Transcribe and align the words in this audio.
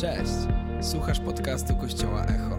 Cześć! 0.00 0.32
Słuchasz 0.90 1.20
podcastu 1.20 1.76
Kościoła 1.76 2.24
Echo. 2.24 2.58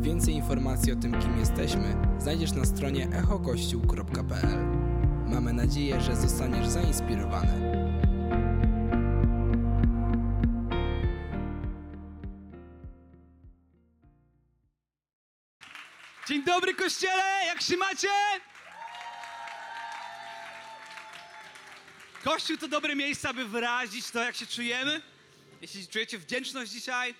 Więcej 0.00 0.34
informacji 0.34 0.92
o 0.92 0.96
tym, 0.96 1.20
kim 1.22 1.38
jesteśmy, 1.38 1.96
znajdziesz 2.18 2.52
na 2.52 2.64
stronie 2.64 3.08
echokościół.pl. 3.12 4.66
Mamy 5.26 5.52
nadzieję, 5.52 6.00
że 6.00 6.16
zostaniesz 6.16 6.66
zainspirowany. 6.66 7.52
Dzień 16.28 16.44
dobry 16.44 16.74
kościele, 16.74 17.24
jak 17.46 17.62
się 17.62 17.76
macie? 17.76 18.08
Kościół 22.24 22.56
to 22.56 22.68
dobre 22.68 22.96
miejsce, 22.96 23.28
aby 23.28 23.44
wyrazić 23.44 24.10
to, 24.10 24.24
jak 24.24 24.36
się 24.36 24.46
czujemy. 24.46 25.13
Jeśli 25.64 25.88
czujecie 25.88 26.18
wdzięczność 26.18 26.72
dzisiaj, 26.72 27.14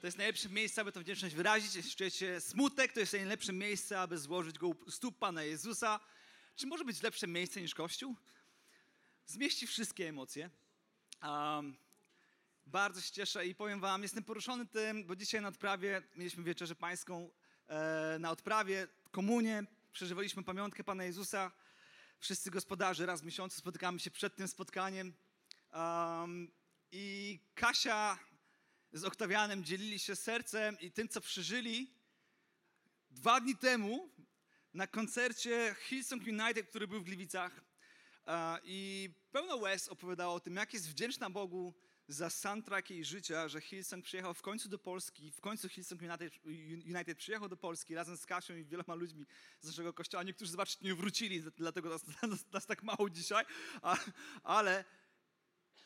to 0.00 0.06
jest 0.06 0.18
najlepsze 0.18 0.48
miejsce, 0.48 0.80
aby 0.80 0.92
tę 0.92 1.00
wdzięczność 1.00 1.34
wyrazić. 1.34 1.74
Jeśli 1.74 1.96
czujecie 1.96 2.40
smutek, 2.40 2.92
to 2.92 3.00
jest 3.00 3.12
najlepsze 3.12 3.52
miejsce, 3.52 4.00
aby 4.00 4.18
złożyć 4.18 4.58
go 4.58 4.68
u 4.68 4.90
stóp 4.90 5.18
Pana 5.18 5.42
Jezusa. 5.42 6.00
Czy 6.56 6.66
może 6.66 6.84
być 6.84 7.02
lepsze 7.02 7.26
miejsce 7.26 7.60
niż 7.60 7.74
Kościół? 7.74 8.16
Zmieści 9.26 9.66
wszystkie 9.66 10.08
emocje. 10.08 10.50
Um, 11.22 11.76
bardzo 12.66 13.00
się 13.00 13.12
cieszę 13.12 13.46
i 13.46 13.54
powiem 13.54 13.80
Wam, 13.80 14.02
jestem 14.02 14.24
poruszony 14.24 14.66
tym, 14.66 15.04
bo 15.04 15.16
dzisiaj 15.16 15.40
na 15.40 15.48
odprawie 15.48 16.02
mieliśmy 16.16 16.44
wieczerzę 16.44 16.74
pańską, 16.74 17.30
e, 17.68 18.16
na 18.20 18.30
odprawie 18.30 18.88
komunię, 19.10 19.64
przeżywaliśmy 19.92 20.42
pamiątkę 20.42 20.84
Pana 20.84 21.04
Jezusa. 21.04 21.50
Wszyscy 22.18 22.50
gospodarze 22.50 23.06
raz 23.06 23.20
w 23.20 23.24
miesiącu 23.24 23.58
spotykamy 23.58 23.98
się 23.98 24.10
przed 24.10 24.36
tym 24.36 24.48
spotkaniem. 24.48 25.14
I 26.92 27.38
Kasia 27.54 28.18
z 28.92 29.04
Oktawianem 29.04 29.64
dzielili 29.64 29.98
się 29.98 30.16
sercem 30.16 30.80
i 30.80 30.92
tym, 30.92 31.08
co 31.08 31.20
przeżyli 31.20 31.90
dwa 33.10 33.40
dni 33.40 33.56
temu 33.56 34.10
na 34.74 34.86
koncercie 34.86 35.76
Hillsong 35.80 36.22
United, 36.22 36.68
który 36.68 36.88
był 36.88 37.00
w 37.00 37.04
Gliwicach. 37.04 37.60
I 38.64 39.10
pełno 39.32 39.56
łez 39.56 39.88
opowiadało 39.88 40.34
o 40.34 40.40
tym, 40.40 40.56
jak 40.56 40.74
jest 40.74 40.88
wdzięczna 40.88 41.30
Bogu 41.30 41.74
za 42.08 42.30
soundtrack 42.30 42.90
jej 42.90 43.04
życia, 43.04 43.48
że 43.48 43.60
Hillsong 43.60 44.04
przyjechał 44.04 44.34
w 44.34 44.42
końcu 44.42 44.68
do 44.68 44.78
Polski, 44.78 45.30
w 45.30 45.40
końcu 45.40 45.68
Hillsong 45.68 46.02
United, 46.02 46.34
United 46.86 47.18
przyjechał 47.18 47.48
do 47.48 47.56
Polski 47.56 47.94
razem 47.94 48.16
z 48.16 48.26
Kasią 48.26 48.56
i 48.56 48.64
wieloma 48.64 48.94
ludźmi 48.94 49.26
z 49.60 49.66
naszego 49.66 49.92
kościoła. 49.92 50.22
Niektórzy, 50.22 50.50
zobaczcie, 50.50 50.84
nie 50.84 50.94
wrócili, 50.94 51.42
dlatego 51.56 51.88
nas, 51.88 52.02
nas, 52.22 52.52
nas 52.52 52.66
tak 52.66 52.82
mało 52.82 53.10
dzisiaj, 53.10 53.44
a, 53.82 53.96
ale 54.42 54.84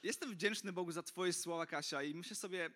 jestem 0.03 0.33
wdzięczny 0.33 0.72
Bogu 0.72 0.92
za 0.92 1.03
twoje 1.03 1.33
słowa, 1.33 1.67
Kasia, 1.67 2.03
i 2.03 2.14
myślę 2.14 2.36
sobie, 2.36 2.70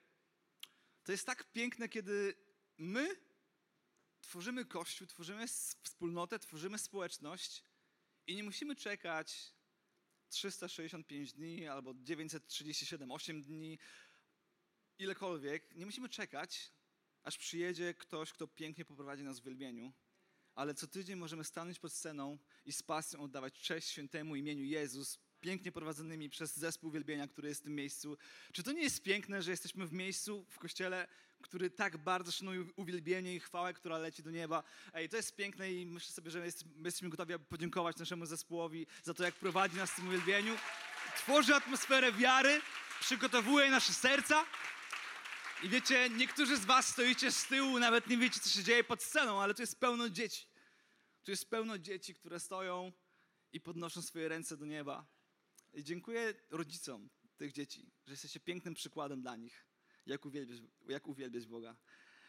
to 1.04 1.12
jest 1.12 1.26
tak 1.26 1.52
piękne, 1.52 1.88
kiedy 1.88 2.34
my 2.78 3.16
tworzymy 4.20 4.64
Kościół, 4.64 5.06
tworzymy 5.06 5.48
wspólnotę, 5.82 6.38
tworzymy 6.38 6.78
społeczność 6.78 7.62
i 8.26 8.36
nie 8.36 8.44
musimy 8.44 8.76
czekać 8.76 9.54
365 10.28 11.32
dni 11.32 11.66
albo 11.66 11.94
937, 11.94 13.10
8 13.10 13.42
dni, 13.42 13.78
ilekolwiek. 14.98 15.74
Nie 15.74 15.86
musimy 15.86 16.08
czekać, 16.08 16.72
aż 17.22 17.38
przyjedzie 17.38 17.94
ktoś, 17.94 18.32
kto 18.32 18.48
pięknie 18.48 18.84
poprowadzi 18.84 19.24
nas 19.24 19.40
w 19.40 19.44
wielbieniu. 19.44 19.92
Ale 20.54 20.74
co 20.74 20.86
tydzień 20.86 21.16
możemy 21.16 21.44
stanąć 21.44 21.78
pod 21.78 21.92
sceną 21.92 22.38
i 22.64 22.72
z 22.72 22.82
pasją 22.82 23.22
oddawać 23.22 23.54
cześć 23.54 23.88
świętemu 23.88 24.36
imieniu 24.36 24.64
Jezus, 24.64 25.18
pięknie 25.46 25.72
prowadzonymi 25.72 26.30
przez 26.30 26.56
zespół 26.56 26.90
wielbienia, 26.90 27.28
który 27.28 27.48
jest 27.48 27.60
w 27.60 27.64
tym 27.64 27.74
miejscu. 27.74 28.18
Czy 28.52 28.62
to 28.62 28.72
nie 28.72 28.82
jest 28.82 29.02
piękne, 29.02 29.42
że 29.42 29.50
jesteśmy 29.50 29.86
w 29.86 29.92
miejscu, 29.92 30.46
w 30.48 30.58
kościele, 30.58 31.08
który 31.42 31.70
tak 31.70 31.96
bardzo 31.96 32.32
szanuje 32.32 32.64
uwielbienie 32.76 33.34
i 33.34 33.40
chwałę, 33.40 33.74
która 33.74 33.98
leci 33.98 34.22
do 34.22 34.30
nieba. 34.30 34.62
Ej, 34.94 35.08
to 35.08 35.16
jest 35.16 35.36
piękne 35.36 35.72
i 35.72 35.86
myślę 35.86 36.12
sobie, 36.12 36.30
że 36.30 36.44
jest, 36.44 36.64
jesteśmy 36.84 37.08
gotowi, 37.08 37.34
podziękować 37.38 37.96
naszemu 37.96 38.26
zespołowi 38.26 38.86
za 39.02 39.14
to, 39.14 39.24
jak 39.24 39.34
prowadzi 39.34 39.76
nas 39.76 39.90
w 39.90 39.96
tym 39.96 40.08
uwielbieniu. 40.08 40.56
Tworzy 41.16 41.54
atmosferę 41.54 42.12
wiary, 42.12 42.60
przygotowuje 43.00 43.70
nasze 43.70 43.92
serca. 43.92 44.44
I 45.62 45.68
wiecie, 45.68 46.10
niektórzy 46.10 46.56
z 46.56 46.64
was 46.64 46.88
stoicie 46.88 47.32
z 47.32 47.46
tyłu, 47.46 47.78
nawet 47.78 48.06
nie 48.06 48.16
wiecie, 48.16 48.40
co 48.40 48.48
się 48.48 48.64
dzieje 48.64 48.84
pod 48.84 49.02
sceną, 49.02 49.42
ale 49.42 49.54
tu 49.54 49.62
jest 49.62 49.80
pełno 49.80 50.08
dzieci. 50.08 50.46
Tu 51.24 51.30
jest 51.30 51.50
pełno 51.50 51.78
dzieci, 51.78 52.14
które 52.14 52.40
stoją 52.40 52.92
i 53.52 53.60
podnoszą 53.60 54.02
swoje 54.02 54.28
ręce 54.28 54.56
do 54.56 54.66
nieba. 54.66 55.15
I 55.76 55.84
dziękuję 55.84 56.34
rodzicom 56.50 57.08
tych 57.36 57.52
dzieci, 57.52 57.90
że 58.06 58.12
jesteście 58.12 58.40
pięknym 58.40 58.74
przykładem 58.74 59.22
dla 59.22 59.36
nich, 59.36 59.66
jak 60.06 60.26
uwielbiać, 60.26 60.58
jak 60.88 61.06
uwielbiać 61.06 61.46
Boga. 61.46 61.76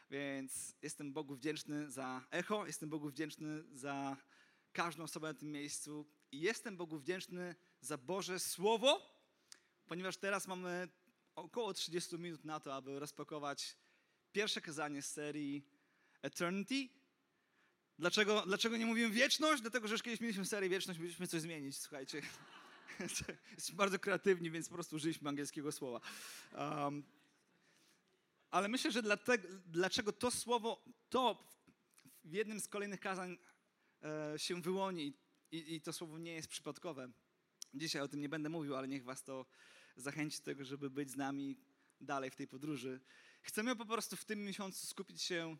Więc 0.09 0.75
jestem 0.81 1.13
Bogu 1.13 1.35
wdzięczny 1.35 1.91
za 1.91 2.27
echo, 2.31 2.65
jestem 2.65 2.89
Bogu 2.89 3.09
wdzięczny 3.09 3.63
za 3.71 4.17
każdą 4.73 5.03
osobę 5.03 5.27
na 5.27 5.33
tym 5.33 5.51
miejscu 5.51 6.07
i 6.31 6.39
jestem 6.41 6.77
Bogu 6.77 6.99
wdzięczny 6.99 7.55
za 7.81 7.97
Boże 7.97 8.39
Słowo, 8.39 9.19
ponieważ 9.87 10.17
teraz 10.17 10.47
mamy 10.47 10.87
około 11.35 11.73
30 11.73 12.17
minut 12.17 12.45
na 12.45 12.59
to, 12.59 12.75
aby 12.75 12.99
rozpakować 12.99 13.77
pierwsze 14.31 14.61
kazanie 14.61 15.01
z 15.01 15.11
serii 15.11 15.67
Eternity. 16.21 16.89
Dlaczego, 17.99 18.43
dlaczego 18.45 18.77
nie 18.77 18.85
mówimy 18.85 19.09
wieczność? 19.09 19.61
Dlatego, 19.61 19.87
że 19.87 19.93
już 19.93 20.03
kiedyś 20.03 20.21
mieliśmy 20.21 20.45
serię 20.45 20.69
wieczność, 20.69 20.99
mieliśmy 20.99 21.27
coś 21.27 21.41
zmienić, 21.41 21.77
słuchajcie. 21.77 22.21
Jesteśmy 23.55 23.75
bardzo 23.75 23.99
kreatywni, 23.99 24.51
więc 24.51 24.69
po 24.69 24.75
prostu 24.75 24.95
użyliśmy 24.95 25.29
angielskiego 25.29 25.71
słowa. 25.71 26.01
Um, 26.53 27.03
ale 28.51 28.67
myślę, 28.67 28.91
że 28.91 29.01
dlatego, 29.01 29.47
dlaczego 29.65 30.13
to 30.13 30.31
słowo, 30.31 30.83
to 31.09 31.47
w 32.23 32.33
jednym 32.33 32.59
z 32.59 32.67
kolejnych 32.67 32.99
kazań 32.99 33.37
e, 34.03 34.39
się 34.39 34.61
wyłoni 34.61 35.13
i, 35.51 35.75
i 35.75 35.81
to 35.81 35.93
słowo 35.93 36.17
nie 36.17 36.33
jest 36.33 36.47
przypadkowe. 36.47 37.11
Dzisiaj 37.73 38.01
o 38.01 38.07
tym 38.07 38.19
nie 38.19 38.29
będę 38.29 38.49
mówił, 38.49 38.75
ale 38.75 38.87
niech 38.87 39.03
was 39.03 39.23
to 39.23 39.45
zachęci 39.95 40.37
do 40.37 40.43
tego, 40.43 40.65
żeby 40.65 40.89
być 40.89 41.11
z 41.11 41.15
nami 41.15 41.57
dalej 42.01 42.31
w 42.31 42.35
tej 42.35 42.47
podróży. 42.47 42.99
Chcemy 43.41 43.75
po 43.75 43.85
prostu 43.85 44.15
w 44.15 44.25
tym 44.25 44.45
miesiącu 44.45 44.87
skupić 44.87 45.21
się 45.21 45.57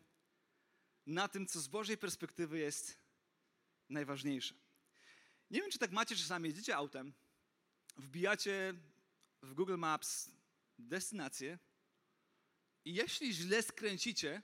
na 1.06 1.28
tym, 1.28 1.46
co 1.46 1.60
z 1.60 1.68
Bożej 1.68 1.98
perspektywy 1.98 2.58
jest 2.58 2.98
najważniejsze. 3.88 4.54
Nie 5.50 5.60
wiem, 5.60 5.70
czy 5.70 5.78
tak 5.78 5.90
macie, 5.90 6.16
czasami 6.16 6.48
jedziecie 6.48 6.76
autem, 6.76 7.12
wbijacie 7.96 8.74
w 9.42 9.54
Google 9.54 9.76
Maps 9.76 10.30
destynację 10.78 11.58
i 12.84 12.94
jeśli 12.94 13.34
źle 13.34 13.62
skręcicie, 13.62 14.42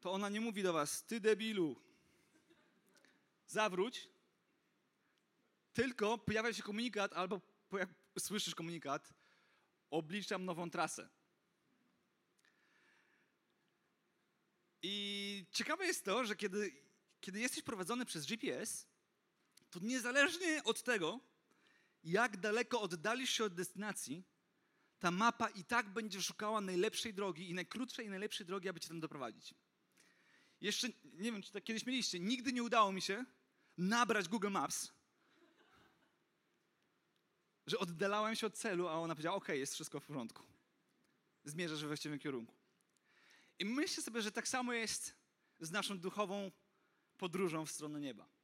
to 0.00 0.12
ona 0.12 0.28
nie 0.28 0.40
mówi 0.40 0.62
do 0.62 0.72
was, 0.72 1.04
ty 1.04 1.20
debilu, 1.20 1.80
zawróć, 3.46 4.08
tylko 5.72 6.18
pojawia 6.18 6.52
się 6.52 6.62
komunikat 6.62 7.12
albo 7.12 7.40
słyszysz 8.18 8.54
komunikat, 8.54 9.14
obliczam 9.90 10.44
nową 10.44 10.70
trasę. 10.70 11.08
I 14.82 15.46
ciekawe 15.52 15.86
jest 15.86 16.04
to, 16.04 16.24
że 16.24 16.36
kiedy, 16.36 16.72
kiedy 17.20 17.40
jesteś 17.40 17.62
prowadzony 17.62 18.06
przez 18.06 18.26
GPS, 18.26 18.89
to 19.70 19.80
niezależnie 19.82 20.64
od 20.64 20.82
tego, 20.82 21.20
jak 22.04 22.36
daleko 22.36 22.80
oddalisz 22.80 23.30
się 23.30 23.44
od 23.44 23.54
destynacji, 23.54 24.24
ta 24.98 25.10
mapa 25.10 25.48
i 25.48 25.64
tak 25.64 25.88
będzie 25.88 26.22
szukała 26.22 26.60
najlepszej 26.60 27.14
drogi 27.14 27.50
i 27.50 27.54
najkrótszej 27.54 28.06
i 28.06 28.08
najlepszej 28.08 28.46
drogi, 28.46 28.68
aby 28.68 28.80
cię 28.80 28.88
tam 28.88 29.00
doprowadzić. 29.00 29.54
Jeszcze, 30.60 30.88
nie 31.04 31.32
wiem, 31.32 31.42
czy 31.42 31.52
tak 31.52 31.64
kiedyś 31.64 31.86
mieliście, 31.86 32.20
nigdy 32.20 32.52
nie 32.52 32.62
udało 32.62 32.92
mi 32.92 33.02
się 33.02 33.24
nabrać 33.78 34.28
Google 34.28 34.50
Maps, 34.50 34.92
że 37.66 37.78
oddalałem 37.78 38.36
się 38.36 38.46
od 38.46 38.54
celu, 38.54 38.88
a 38.88 38.92
ona 38.92 39.14
powiedziała, 39.14 39.36
ok, 39.36 39.48
jest 39.48 39.74
wszystko 39.74 40.00
w 40.00 40.06
porządku. 40.06 40.42
Zmierzasz 41.44 41.80
we 41.80 41.86
właściwym 41.86 42.18
kierunku. 42.18 42.54
I 43.58 43.64
myślę 43.64 44.02
sobie, 44.02 44.22
że 44.22 44.32
tak 44.32 44.48
samo 44.48 44.72
jest 44.72 45.14
z 45.60 45.70
naszą 45.70 45.98
duchową 45.98 46.50
podróżą 47.18 47.66
w 47.66 47.70
stronę 47.70 48.00
nieba. 48.00 48.39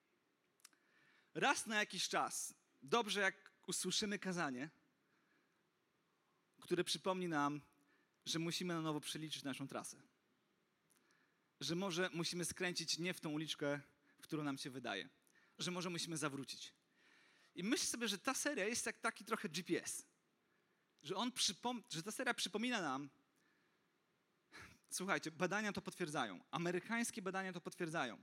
Raz 1.36 1.66
na 1.66 1.76
jakiś 1.76 2.08
czas, 2.08 2.54
dobrze 2.82 3.20
jak 3.20 3.52
usłyszymy 3.66 4.18
kazanie, 4.18 4.70
które 6.60 6.84
przypomni 6.84 7.28
nam, 7.28 7.60
że 8.26 8.38
musimy 8.38 8.74
na 8.74 8.80
nowo 8.80 9.00
przeliczyć 9.00 9.42
naszą 9.42 9.68
trasę. 9.68 10.02
Że 11.60 11.74
może 11.74 12.10
musimy 12.12 12.44
skręcić 12.44 12.98
nie 12.98 13.14
w 13.14 13.20
tą 13.20 13.30
uliczkę, 13.30 13.80
w 14.18 14.22
którą 14.22 14.44
nam 14.44 14.58
się 14.58 14.70
wydaje. 14.70 15.08
Że 15.58 15.70
może 15.70 15.90
musimy 15.90 16.16
zawrócić. 16.16 16.72
I 17.54 17.64
myślę 17.64 17.86
sobie, 17.86 18.08
że 18.08 18.18
ta 18.18 18.34
seria 18.34 18.64
jest 18.64 18.86
jak 18.86 18.98
taki 18.98 19.24
trochę 19.24 19.48
GPS. 19.48 20.06
Że, 21.02 21.16
on 21.16 21.30
przypom- 21.30 21.82
że 21.90 22.02
ta 22.02 22.12
seria 22.12 22.34
przypomina 22.34 22.80
nam, 22.80 23.10
słuchajcie, 24.90 25.30
badania 25.30 25.72
to 25.72 25.82
potwierdzają. 25.82 26.44
Amerykańskie 26.50 27.22
badania 27.22 27.52
to 27.52 27.60
potwierdzają. 27.60 28.22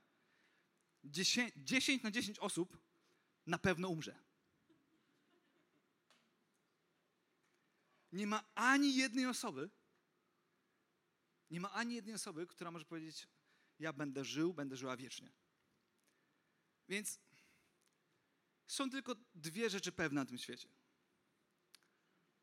10, 1.04 1.54
10 1.57 2.04
na 2.04 2.12
10 2.12 2.39
osób 2.39 2.93
na 3.45 3.57
pewno 3.57 3.90
umrze. 3.90 4.24
nie 8.13 8.28
ma 8.28 8.44
ani 8.56 8.95
jednej 8.95 9.25
osoby, 9.25 9.69
nie 11.50 11.62
ma 11.62 11.72
ani 11.72 11.95
jednej 11.95 12.16
osoby, 12.16 12.48
która 12.48 12.72
może 12.72 12.86
powiedzieć: 12.86 13.28
Ja 13.80 13.94
będę 13.94 14.25
żył, 14.25 14.54
będę 14.54 14.78
żyła 14.78 14.98
wiecznie. 14.98 15.31
Więc 16.90 17.19
są 18.68 18.90
tylko 18.90 19.16
dwie 19.36 19.69
rzeczy 19.69 19.92
pewne 19.92 20.22
na 20.22 20.25
tym 20.25 20.38
świecie. 20.38 20.69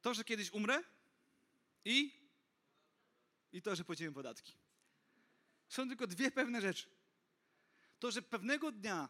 To, 0.00 0.14
że 0.14 0.24
kiedyś 0.24 0.50
umrę 0.50 0.82
i, 1.84 2.12
i 3.52 3.62
to, 3.62 3.76
że 3.76 3.84
płaciłem 3.84 4.14
podatki. 4.14 4.58
Są 5.68 5.88
tylko 5.88 6.06
dwie 6.06 6.30
pewne 6.30 6.60
rzeczy. 6.60 6.90
To, 7.98 8.10
że 8.10 8.22
pewnego 8.22 8.72
dnia 8.72 9.08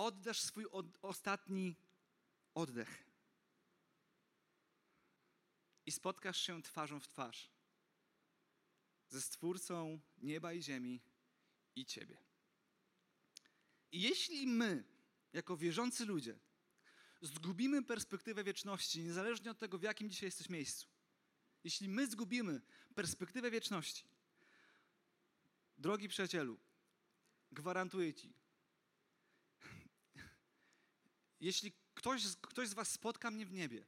oddasz 0.00 0.40
swój 0.40 0.66
od, 0.66 0.86
ostatni 1.02 1.76
oddech 2.54 3.04
i 5.86 5.92
spotkasz 5.92 6.40
się 6.40 6.62
twarzą 6.62 7.00
w 7.00 7.08
twarz 7.08 7.50
ze 9.08 9.22
Stwórcą 9.22 10.00
nieba 10.18 10.52
i 10.52 10.62
ziemi 10.62 11.00
i 11.76 11.86
Ciebie. 11.86 12.18
I 13.92 14.00
jeśli 14.00 14.46
my, 14.46 14.84
jako 15.32 15.56
wierzący 15.56 16.06
ludzie, 16.06 16.38
zgubimy 17.22 17.82
perspektywę 17.82 18.44
wieczności, 18.44 19.02
niezależnie 19.02 19.50
od 19.50 19.58
tego, 19.58 19.78
w 19.78 19.82
jakim 19.82 20.10
dzisiaj 20.10 20.26
jesteś 20.26 20.48
miejscu, 20.48 20.86
jeśli 21.64 21.88
my 21.88 22.06
zgubimy 22.06 22.60
perspektywę 22.94 23.50
wieczności, 23.50 24.04
drogi 25.78 26.08
przyjacielu, 26.08 26.58
gwarantuję 27.52 28.14
Ci, 28.14 28.39
jeśli 31.40 31.72
ktoś, 31.94 32.22
ktoś 32.40 32.68
z 32.68 32.74
Was 32.74 32.90
spotka 32.90 33.30
mnie 33.30 33.46
w 33.46 33.52
niebie 33.52 33.86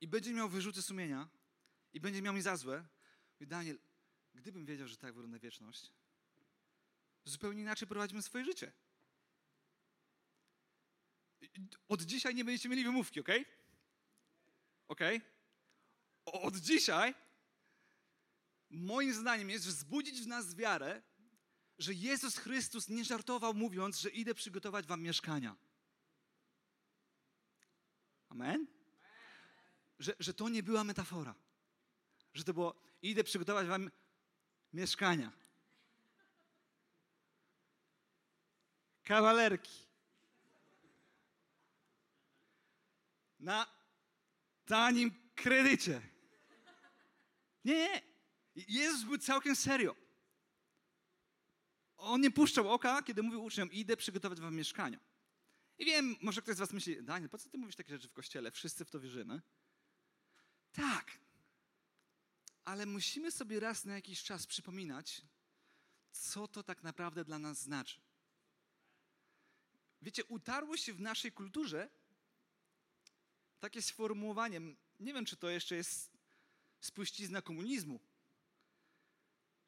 i 0.00 0.08
będzie 0.08 0.32
miał 0.32 0.48
wyrzuty 0.48 0.82
sumienia 0.82 1.28
i 1.92 2.00
będzie 2.00 2.22
miał 2.22 2.34
mi 2.34 2.42
za 2.42 2.56
złe, 2.56 2.86
Daniel, 3.40 3.78
gdybym 4.34 4.66
wiedział, 4.66 4.88
że 4.88 4.96
tak 4.96 5.14
wygląda 5.14 5.38
wieczność, 5.38 5.92
zupełnie 7.24 7.62
inaczej 7.62 7.88
prowadzimy 7.88 8.22
swoje 8.22 8.44
życie. 8.44 8.72
Od 11.88 12.02
dzisiaj 12.02 12.34
nie 12.34 12.44
będziecie 12.44 12.68
mieli 12.68 12.84
wymówki, 12.84 13.20
ok? 13.20 13.28
Ok? 14.88 15.00
Od 16.24 16.56
dzisiaj 16.56 17.14
moim 18.70 19.14
zdaniem 19.14 19.50
jest 19.50 19.66
wzbudzić 19.66 20.20
w 20.20 20.26
nas 20.26 20.54
wiarę, 20.54 21.02
że 21.78 21.94
Jezus 21.94 22.36
Chrystus 22.36 22.88
nie 22.88 23.04
żartował 23.04 23.54
mówiąc, 23.54 23.98
że 23.98 24.10
idę 24.10 24.34
przygotować 24.34 24.86
wam 24.86 25.02
mieszkania. 25.02 25.56
Amen? 28.34 28.66
Że, 29.98 30.14
że 30.20 30.34
to 30.34 30.48
nie 30.48 30.62
była 30.62 30.84
metafora. 30.84 31.34
Że 32.34 32.44
to 32.44 32.54
było, 32.54 32.74
idę 33.02 33.24
przygotować 33.24 33.66
wam 33.66 33.90
mieszkania. 34.72 35.32
Kawalerki. 39.04 39.84
Na 43.40 43.66
tanim 44.66 45.30
kredycie. 45.34 46.00
Nie, 47.64 47.74
nie. 47.74 48.02
Jezus 48.68 49.02
był 49.04 49.18
całkiem 49.18 49.56
serio. 49.56 49.96
On 51.96 52.20
nie 52.20 52.30
puszczał 52.30 52.72
oka, 52.72 53.02
kiedy 53.02 53.22
mówił 53.22 53.44
uczniom, 53.44 53.72
idę 53.72 53.96
przygotować 53.96 54.40
wam 54.40 54.54
mieszkania. 54.54 54.98
I 55.78 55.84
wiem, 55.84 56.16
może 56.20 56.42
ktoś 56.42 56.56
z 56.56 56.58
was 56.58 56.72
myśli, 56.72 57.02
Daniel, 57.02 57.30
po 57.30 57.38
co 57.38 57.48
ty 57.48 57.58
mówisz 57.58 57.76
takie 57.76 57.92
rzeczy 57.92 58.08
w 58.08 58.12
kościele? 58.12 58.50
Wszyscy 58.50 58.84
w 58.84 58.90
to 58.90 59.00
wierzymy. 59.00 59.42
Tak. 60.72 61.18
Ale 62.64 62.86
musimy 62.86 63.30
sobie 63.30 63.60
raz 63.60 63.84
na 63.84 63.94
jakiś 63.94 64.22
czas 64.22 64.46
przypominać, 64.46 65.22
co 66.12 66.48
to 66.48 66.62
tak 66.62 66.82
naprawdę 66.82 67.24
dla 67.24 67.38
nas 67.38 67.60
znaczy. 67.60 68.00
Wiecie, 70.02 70.24
utarło 70.24 70.76
się 70.76 70.92
w 70.92 71.00
naszej 71.00 71.32
kulturze 71.32 71.90
takie 73.60 73.82
sformułowanie, 73.82 74.60
nie 75.00 75.14
wiem, 75.14 75.24
czy 75.24 75.36
to 75.36 75.50
jeszcze 75.50 75.74
jest 75.76 76.10
spuścizna 76.80 77.42
komunizmu, 77.42 78.00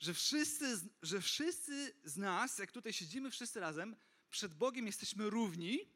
że 0.01 0.15
wszyscy, 0.15 0.81
że 1.03 1.21
wszyscy 1.21 1.95
z 2.05 2.17
nas, 2.17 2.59
jak 2.59 2.73
tutaj 2.73 2.93
siedzimy 2.93 3.31
wszyscy 3.31 3.61
razem, 3.61 3.97
przed 4.31 4.55
Bogiem 4.55 4.87
jesteśmy 4.87 5.31
równi 5.31 5.96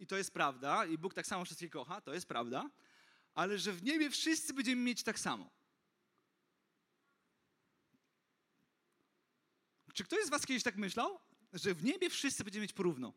i 0.00 0.06
to 0.06 0.16
jest 0.16 0.32
prawda, 0.34 0.86
i 0.86 0.98
Bóg 0.98 1.14
tak 1.14 1.26
samo 1.26 1.44
wszystkich 1.44 1.70
kocha, 1.70 2.00
to 2.00 2.14
jest 2.14 2.26
prawda, 2.26 2.70
ale 3.34 3.58
że 3.58 3.72
w 3.72 3.82
niebie 3.82 4.10
wszyscy 4.10 4.54
będziemy 4.54 4.82
mieć 4.82 5.02
tak 5.02 5.18
samo. 5.18 5.50
Czy 9.94 10.04
ktoś 10.04 10.24
z 10.24 10.30
was 10.30 10.46
kiedyś 10.46 10.62
tak 10.62 10.76
myślał, 10.76 11.18
że 11.52 11.74
w 11.74 11.84
niebie 11.84 12.10
wszyscy 12.10 12.44
będziemy 12.44 12.62
mieć 12.62 12.72
porówno? 12.72 13.12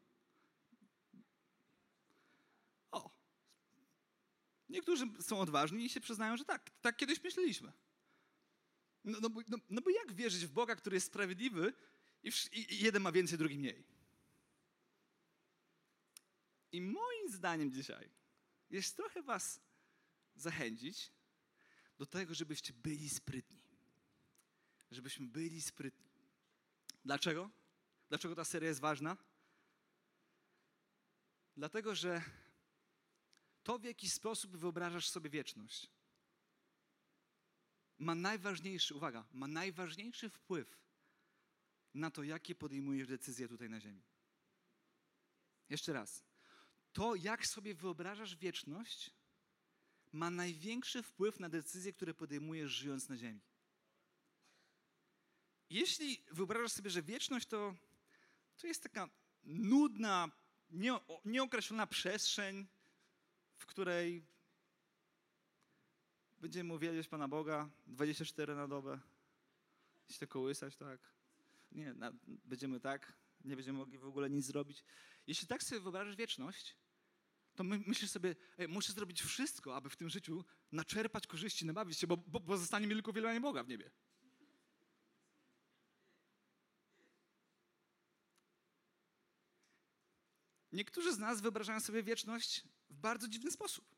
O. 2.92 3.12
Niektórzy 4.70 5.06
są 5.22 5.40
odważni 5.40 5.86
i 5.86 5.90
się 5.90 6.02
przyznają, 6.02 6.38
że 6.38 6.46
tak, 6.46 6.70
tak 6.82 6.98
kiedyś 6.98 7.24
myśleliśmy. 7.24 7.72
No, 9.04 9.18
no, 9.22 9.30
no, 9.48 9.58
no 9.70 9.82
bo 9.82 9.90
jak 9.90 10.14
wierzyć 10.14 10.46
w 10.46 10.52
Boga, 10.52 10.76
który 10.76 10.96
jest 10.96 11.08
sprawiedliwy 11.08 11.74
i, 12.24 12.32
i, 12.52 12.84
jeden 12.84 13.02
ma 13.02 13.12
więcej, 13.12 13.38
drugi 13.38 13.58
mniej? 13.58 13.84
I 16.74 16.82
moim 16.82 17.30
zdaniem 17.30 17.72
dzisiaj 17.72 18.10
jest 18.70 18.96
trochę 18.96 19.22
was 19.22 19.62
zachęcić 20.36 21.12
do 21.98 22.06
tego, 22.06 22.34
żebyście 22.34 22.74
byli 22.74 23.10
sprytni. 23.10 23.64
Żebyśmy 24.92 25.28
byli 25.28 25.62
sprytni. 25.62 26.12
Dlaczego? 27.06 27.50
Dlaczego 28.10 28.36
ta 28.36 28.46
seria 28.46 28.70
jest 28.70 28.80
ważna? 28.80 29.18
Dlatego, 31.58 31.96
że 31.96 32.22
to, 33.64 33.80
w 33.80 33.84
jaki 33.84 34.10
sposób 34.10 34.58
wyobrażasz 34.58 35.10
sobie 35.10 35.30
wieczność, 35.30 35.90
ma 37.98 38.16
najważniejszy, 38.16 38.96
uwaga, 38.96 39.28
ma 39.32 39.48
najważniejszy 39.48 40.30
wpływ 40.30 40.80
na 41.94 42.12
to, 42.12 42.24
jakie 42.24 42.56
podejmujesz 42.56 43.08
decyzje 43.08 43.48
tutaj 43.48 43.70
na 43.70 43.80
Ziemi. 43.80 44.04
Jeszcze 45.70 45.94
raz. 45.94 46.33
To, 46.94 47.16
jak 47.16 47.48
sobie 47.48 47.76
wyobrażasz 47.76 48.36
wieczność, 48.36 49.12
ma 50.12 50.30
największy 50.30 51.04
wpływ 51.04 51.40
na 51.40 51.50
decyzje, 51.50 51.94
które 51.94 52.14
podejmujesz 52.14 52.72
żyjąc 52.72 53.10
na 53.10 53.18
Ziemi. 53.18 53.42
Jeśli 55.70 56.24
wyobrażasz 56.32 56.72
sobie, 56.72 56.90
że 56.90 57.02
wieczność 57.02 57.48
to, 57.48 57.76
to 58.58 58.68
jest 58.68 58.84
taka 58.84 59.10
nudna, 59.44 60.32
nie, 60.70 61.00
nieokreślona 61.26 61.88
przestrzeń, 61.88 62.68
w 63.58 63.66
której 63.66 64.26
będziemy 66.40 66.74
uwielbiać 66.74 67.08
Pana 67.08 67.28
Boga 67.28 67.70
24 67.88 68.56
na 68.56 68.68
dobę, 68.68 69.00
się 70.10 70.20
to 70.20 70.28
kołysać, 70.28 70.76
tak? 70.76 71.00
Nie, 71.72 71.94
na, 71.94 72.12
będziemy 72.28 72.80
tak, 72.80 73.14
nie 73.46 73.56
będziemy 73.56 73.78
mogli 73.78 73.98
w 73.98 74.06
ogóle 74.06 74.30
nic 74.30 74.46
zrobić. 74.46 74.84
Jeśli 75.28 75.48
tak 75.48 75.64
sobie 75.64 75.82
wyobrażasz 75.82 76.16
wieczność, 76.16 76.78
to 77.56 77.64
my, 77.64 77.84
myślisz 77.88 78.12
sobie, 78.12 78.36
ej, 78.58 78.68
muszę 78.68 78.94
zrobić 78.94 79.22
wszystko, 79.22 79.76
aby 79.76 79.90
w 79.90 79.96
tym 79.96 80.10
życiu 80.10 80.46
naczerpać 80.72 81.28
korzyści, 81.28 81.66
nabawić 81.66 82.00
się, 82.00 82.08
bo, 82.08 82.18
bo, 82.18 82.40
bo 82.40 82.58
zostanie 82.58 82.88
mi 82.88 82.94
tylko 82.94 83.12
uwielbianie 83.12 83.42
Boga 83.42 83.64
w 83.64 83.68
niebie. 83.68 83.92
Niektórzy 90.72 91.14
z 91.14 91.18
nas 91.20 91.42
wyobrażają 91.42 91.80
sobie 91.80 92.04
wieczność 92.04 92.64
w 92.90 92.98
bardzo 92.98 93.28
dziwny 93.28 93.52
sposób. 93.52 93.96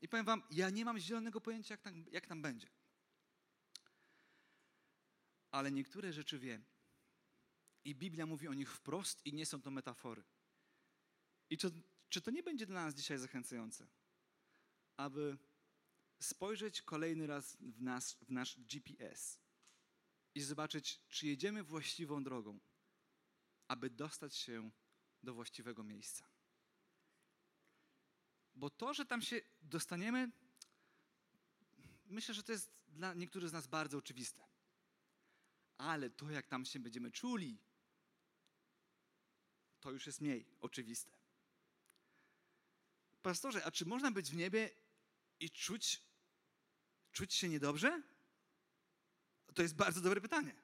I 0.00 0.08
powiem 0.08 0.26
wam, 0.26 0.42
ja 0.50 0.70
nie 0.70 0.84
mam 0.84 0.98
zielonego 0.98 1.40
pojęcia, 1.40 1.74
jak 1.74 1.80
tam, 1.80 2.04
jak 2.10 2.26
tam 2.26 2.42
będzie. 2.42 2.68
Ale 5.50 5.72
niektóre 5.72 6.12
rzeczy 6.12 6.38
wiem. 6.38 6.64
I 7.84 7.94
Biblia 7.94 8.26
mówi 8.26 8.48
o 8.48 8.54
nich 8.54 8.72
wprost 8.72 9.26
i 9.26 9.32
nie 9.32 9.46
są 9.46 9.62
to 9.62 9.70
metafory. 9.70 10.24
I 11.50 11.58
czy, 11.58 11.70
czy 12.14 12.22
to 12.22 12.30
nie 12.30 12.42
będzie 12.42 12.66
dla 12.66 12.84
nas 12.84 12.94
dzisiaj 12.94 13.18
zachęcające, 13.18 13.86
aby 14.96 15.38
spojrzeć 16.20 16.82
kolejny 16.82 17.26
raz 17.26 17.56
w, 17.56 17.82
nas, 17.82 18.12
w 18.12 18.30
nasz 18.30 18.60
GPS 18.60 19.40
i 20.34 20.40
zobaczyć, 20.40 21.00
czy 21.08 21.26
jedziemy 21.26 21.62
właściwą 21.62 22.24
drogą, 22.24 22.60
aby 23.68 23.90
dostać 23.90 24.36
się 24.36 24.70
do 25.22 25.34
właściwego 25.34 25.82
miejsca. 25.82 26.28
Bo 28.54 28.70
to, 28.70 28.94
że 28.94 29.06
tam 29.06 29.22
się 29.22 29.40
dostaniemy, 29.62 30.30
myślę, 32.04 32.34
że 32.34 32.42
to 32.42 32.52
jest 32.52 32.70
dla 32.88 33.14
niektórych 33.14 33.48
z 33.48 33.52
nas 33.52 33.66
bardzo 33.66 33.98
oczywiste. 33.98 34.44
Ale 35.78 36.10
to, 36.10 36.30
jak 36.30 36.46
tam 36.46 36.64
się 36.64 36.80
będziemy 36.80 37.10
czuli, 37.10 37.58
to 39.80 39.90
już 39.90 40.06
jest 40.06 40.20
mniej 40.20 40.46
oczywiste. 40.60 41.23
Pastorze, 43.24 43.64
a 43.64 43.70
czy 43.70 43.86
można 43.86 44.10
być 44.10 44.30
w 44.30 44.36
niebie 44.36 44.70
i 45.40 45.50
czuć, 45.50 46.02
czuć 47.12 47.34
się 47.34 47.48
niedobrze? 47.48 48.02
To 49.54 49.62
jest 49.62 49.76
bardzo 49.76 50.00
dobre 50.00 50.20
pytanie. 50.20 50.54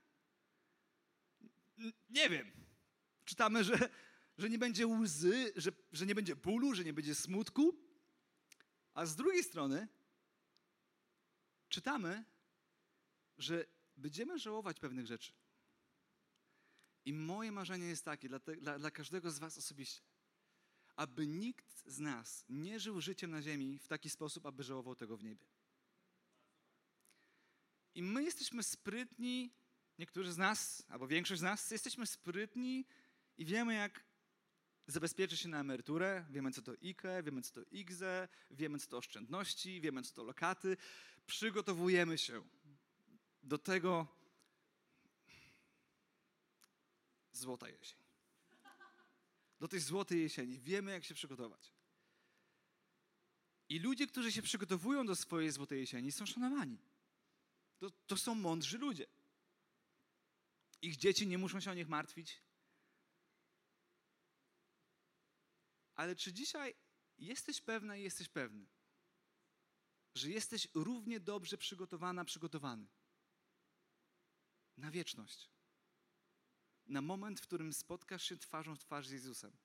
Nie 2.10 2.28
wiem. 2.28 2.52
Czytamy, 3.24 3.64
że, 3.64 3.88
że 4.38 4.50
nie 4.50 4.58
będzie 4.58 4.86
łzy, 4.86 5.52
że, 5.56 5.70
że 5.92 6.06
nie 6.06 6.14
będzie 6.14 6.36
bólu, 6.36 6.74
że 6.74 6.84
nie 6.84 6.92
będzie 6.92 7.14
smutku. 7.14 7.78
A 8.94 9.06
z 9.06 9.16
drugiej 9.16 9.44
strony 9.44 9.88
czytamy, 11.68 12.24
że 13.38 13.64
będziemy 13.96 14.38
żałować 14.38 14.80
pewnych 14.80 15.06
rzeczy. 15.06 15.32
I 17.04 17.12
moje 17.12 17.52
marzenie 17.52 17.86
jest 17.86 18.04
takie 18.04 18.28
dla, 18.28 18.40
te, 18.40 18.56
dla, 18.56 18.78
dla 18.78 18.90
każdego 18.90 19.30
z 19.30 19.38
Was 19.38 19.58
osobiście, 19.58 20.02
aby 21.00 21.26
nikt 21.26 21.86
z 21.86 21.98
nas 21.98 22.44
nie 22.48 22.80
żył 22.80 23.00
życiem 23.00 23.30
na 23.30 23.42
ziemi 23.42 23.78
w 23.78 23.88
taki 23.88 24.10
sposób, 24.10 24.46
aby 24.46 24.62
żałował 24.62 24.94
tego 24.94 25.16
w 25.16 25.24
niebie. 25.24 25.46
I 27.94 28.02
my 28.02 28.22
jesteśmy 28.22 28.62
sprytni, 28.62 29.54
niektórzy 29.98 30.32
z 30.32 30.38
nas, 30.38 30.82
albo 30.88 31.08
większość 31.08 31.40
z 31.40 31.42
nas, 31.42 31.70
jesteśmy 31.70 32.06
sprytni 32.06 32.86
i 33.38 33.44
wiemy, 33.44 33.74
jak 33.74 34.04
zabezpieczyć 34.86 35.40
się 35.40 35.48
na 35.48 35.60
emeryturę, 35.60 36.26
wiemy, 36.30 36.52
co 36.52 36.62
to 36.62 36.72
IKE, 36.72 37.22
wiemy, 37.22 37.42
co 37.42 37.52
to 37.52 37.62
IGZE, 37.70 38.28
wiemy, 38.50 38.78
co 38.78 38.88
to 38.88 38.96
oszczędności, 38.96 39.80
wiemy, 39.80 40.02
co 40.02 40.14
to 40.14 40.22
lokaty. 40.22 40.76
Przygotowujemy 41.26 42.18
się 42.18 42.42
do 43.42 43.58
tego 43.58 44.06
złota 47.32 47.68
jesień. 47.68 48.09
Do 49.60 49.68
tej 49.68 49.80
złotej 49.80 50.20
jesieni. 50.20 50.60
Wiemy, 50.60 50.90
jak 50.90 51.04
się 51.04 51.14
przygotować. 51.14 51.72
I 53.68 53.78
ludzie, 53.78 54.06
którzy 54.06 54.32
się 54.32 54.42
przygotowują 54.42 55.06
do 55.06 55.16
swojej 55.16 55.50
złotej 55.50 55.80
jesieni, 55.80 56.12
są 56.12 56.26
szanowani. 56.26 56.78
To, 57.78 57.90
to 57.90 58.16
są 58.16 58.34
mądrzy 58.34 58.78
ludzie. 58.78 59.06
Ich 60.82 60.96
dzieci 60.96 61.26
nie 61.26 61.38
muszą 61.38 61.60
się 61.60 61.70
o 61.70 61.74
nich 61.74 61.88
martwić. 61.88 62.42
Ale 65.94 66.16
czy 66.16 66.32
dzisiaj 66.32 66.74
jesteś 67.18 67.60
pewna 67.60 67.96
i 67.96 68.02
jesteś 68.02 68.28
pewny, 68.28 68.66
że 70.14 70.30
jesteś 70.30 70.68
równie 70.74 71.20
dobrze 71.20 71.58
przygotowana, 71.58 72.24
przygotowany 72.24 72.86
na 74.76 74.90
wieczność? 74.90 75.50
Na 76.90 77.00
moment, 77.00 77.40
w 77.40 77.42
którym 77.42 77.72
spotkasz 77.72 78.22
się 78.24 78.36
twarzą 78.36 78.76
w 78.76 78.78
twarz 78.78 79.06
z 79.06 79.10
Jezusem. 79.10 79.56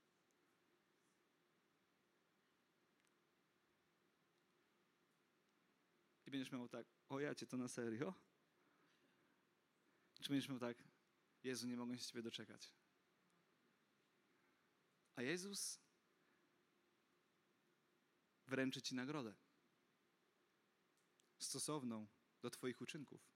I 6.25 6.32
będziesz 6.32 6.51
miał 6.51 6.67
tak, 6.70 6.88
o 7.10 7.20
ja 7.20 7.36
cię 7.36 7.48
to 7.48 7.58
na 7.58 7.67
serio? 7.67 8.13
Czy 10.22 10.29
będziesz 10.29 10.50
miał 10.50 10.60
tak, 10.60 10.84
Jezu, 11.44 11.67
nie 11.67 11.77
mogę 11.77 11.98
się 11.98 12.05
Ciebie 12.05 12.22
doczekać. 12.22 12.74
A 15.15 15.22
Jezus 15.22 15.79
wręczy 18.48 18.82
Ci 18.82 18.96
nagrodę 18.96 19.36
stosowną 21.39 22.08
do 22.41 22.50
Twoich 22.50 22.82
uczynków. 22.82 23.36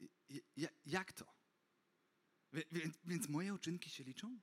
I- 0.00 0.10
i- 0.28 0.34
ja- 0.34 0.42
Jak 0.86 1.12
to? 1.12 1.24
Wie- 2.52 2.90
Więc 3.04 3.28
moje 3.28 3.54
uczynki 3.54 3.90
się 3.90 4.04
liczą? 4.04 4.38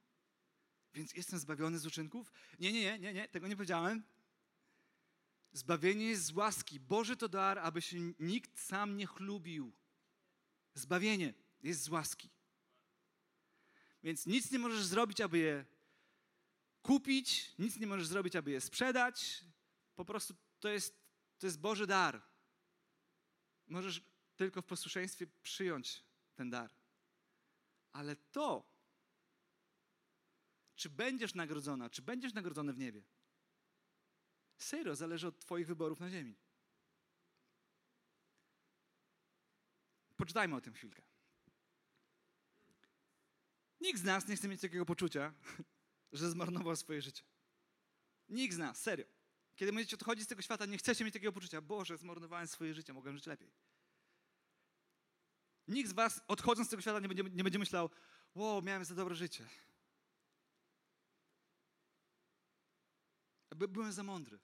Więc 0.94 1.14
jestem 1.14 1.40
zbawiony 1.40 1.80
z 1.80 1.86
uczynków? 1.86 2.32
Nie, 2.60 2.74
nie, 2.74 2.82
nie, 2.82 3.00
nie, 3.00 3.14
nie, 3.14 3.28
tego 3.28 3.48
nie 3.48 3.56
powiedziałem. 3.56 4.04
Zbawienie 5.52 6.06
jest 6.06 6.26
z 6.26 6.32
łaski. 6.32 6.80
Boży 6.80 7.18
to 7.18 7.30
dar, 7.30 7.60
aby 7.60 7.82
się 7.82 7.98
nikt 8.20 8.60
sam 8.60 8.98
nie 8.98 9.08
chlubił. 9.08 9.74
Zbawienie 10.74 11.34
jest 11.64 11.82
z 11.82 11.90
łaski. 11.90 12.30
Więc 14.04 14.26
nic 14.26 14.52
nie 14.52 14.60
możesz 14.60 14.86
zrobić, 14.86 15.22
aby 15.22 15.38
je 15.38 15.66
kupić, 16.82 17.52
nic 17.60 17.78
nie 17.78 17.88
możesz 17.88 18.08
zrobić, 18.08 18.36
aby 18.36 18.52
je 18.52 18.62
sprzedać. 18.62 19.44
Po 19.96 20.06
prostu 20.06 20.36
to 20.60 20.70
jest, 20.70 20.98
to 21.40 21.48
jest 21.48 21.60
Boży 21.60 21.88
dar. 21.88 22.22
Możesz 23.68 24.02
tylko 24.36 24.62
w 24.62 24.66
posłuszeństwie 24.66 25.28
przyjąć 25.28 26.05
ten 26.36 26.50
dar. 26.50 26.70
Ale 27.92 28.15
to, 28.15 28.75
czy 30.75 30.89
będziesz 30.89 31.36
nagrodzona, 31.36 31.89
czy 31.89 32.01
będziesz 32.01 32.34
nagrodzony 32.34 32.74
w 32.74 32.77
niebie, 32.77 33.04
serio 34.58 34.96
zależy 34.96 35.27
od 35.27 35.39
Twoich 35.39 35.68
wyborów 35.68 36.00
na 36.00 36.10
ziemi. 36.10 36.36
Poczytajmy 40.15 40.56
o 40.56 40.62
tym 40.62 40.74
chwilkę. 40.74 41.04
Nikt 43.82 44.00
z 44.00 44.04
nas 44.04 44.27
nie 44.27 44.36
chce 44.36 44.48
mieć 44.48 44.62
takiego 44.62 44.86
poczucia, 44.86 45.34
że 46.12 46.30
zmarnował 46.30 46.75
swoje 46.75 47.01
życie. 47.01 47.24
Nikt 48.30 48.56
z 48.56 48.58
nas, 48.58 48.82
serio. 48.82 49.06
Kiedy 49.56 49.74
będziecie 49.74 49.96
odchodzić 49.96 50.25
z 50.25 50.27
tego 50.27 50.42
świata, 50.42 50.65
nie 50.65 50.77
chcecie 50.77 51.06
mieć 51.06 51.13
takiego 51.13 51.34
poczucia, 51.34 51.62
Boże, 51.62 51.98
zmarnowałem 51.98 52.48
swoje 52.48 52.74
życie, 52.74 52.94
mogłem 52.94 53.15
żyć 53.15 53.25
lepiej. 53.25 53.51
Nikt 55.68 55.90
z 55.90 55.94
was 55.94 56.22
odchodząc 56.28 56.68
z 56.68 56.72
tego 56.72 56.82
świata 56.82 57.00
nie 57.00 57.08
będzie, 57.08 57.24
nie 57.24 57.44
będzie 57.44 57.60
myślał, 57.60 57.90
wow, 58.36 58.62
miałem 58.62 58.86
za 58.86 58.96
dobre 58.96 59.16
życie. 59.16 59.48
By, 63.56 63.68
byłem 63.68 63.92
za 63.92 64.04
mądry. 64.04 64.40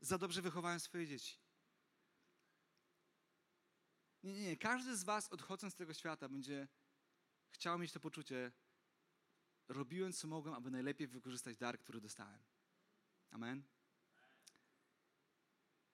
Za 0.00 0.18
dobrze 0.18 0.42
wychowałem 0.42 0.80
swoje 0.80 1.06
dzieci. 1.06 1.38
Nie, 4.22 4.32
nie, 4.32 4.42
nie. 4.42 4.56
Każdy 4.56 4.96
z 4.96 5.04
was 5.04 5.28
odchodząc 5.28 5.74
z 5.74 5.76
tego 5.76 5.94
świata 5.94 6.28
będzie 6.28 6.68
chciał 7.50 7.78
mieć 7.78 7.92
to 7.92 8.00
poczucie, 8.00 8.52
robiłem 9.68 10.12
co 10.12 10.28
mogłem, 10.28 10.54
aby 10.54 10.70
najlepiej 10.70 11.06
wykorzystać 11.06 11.56
dar, 11.56 11.78
który 11.78 12.00
dostałem. 12.00 12.44
Amen. 13.30 13.64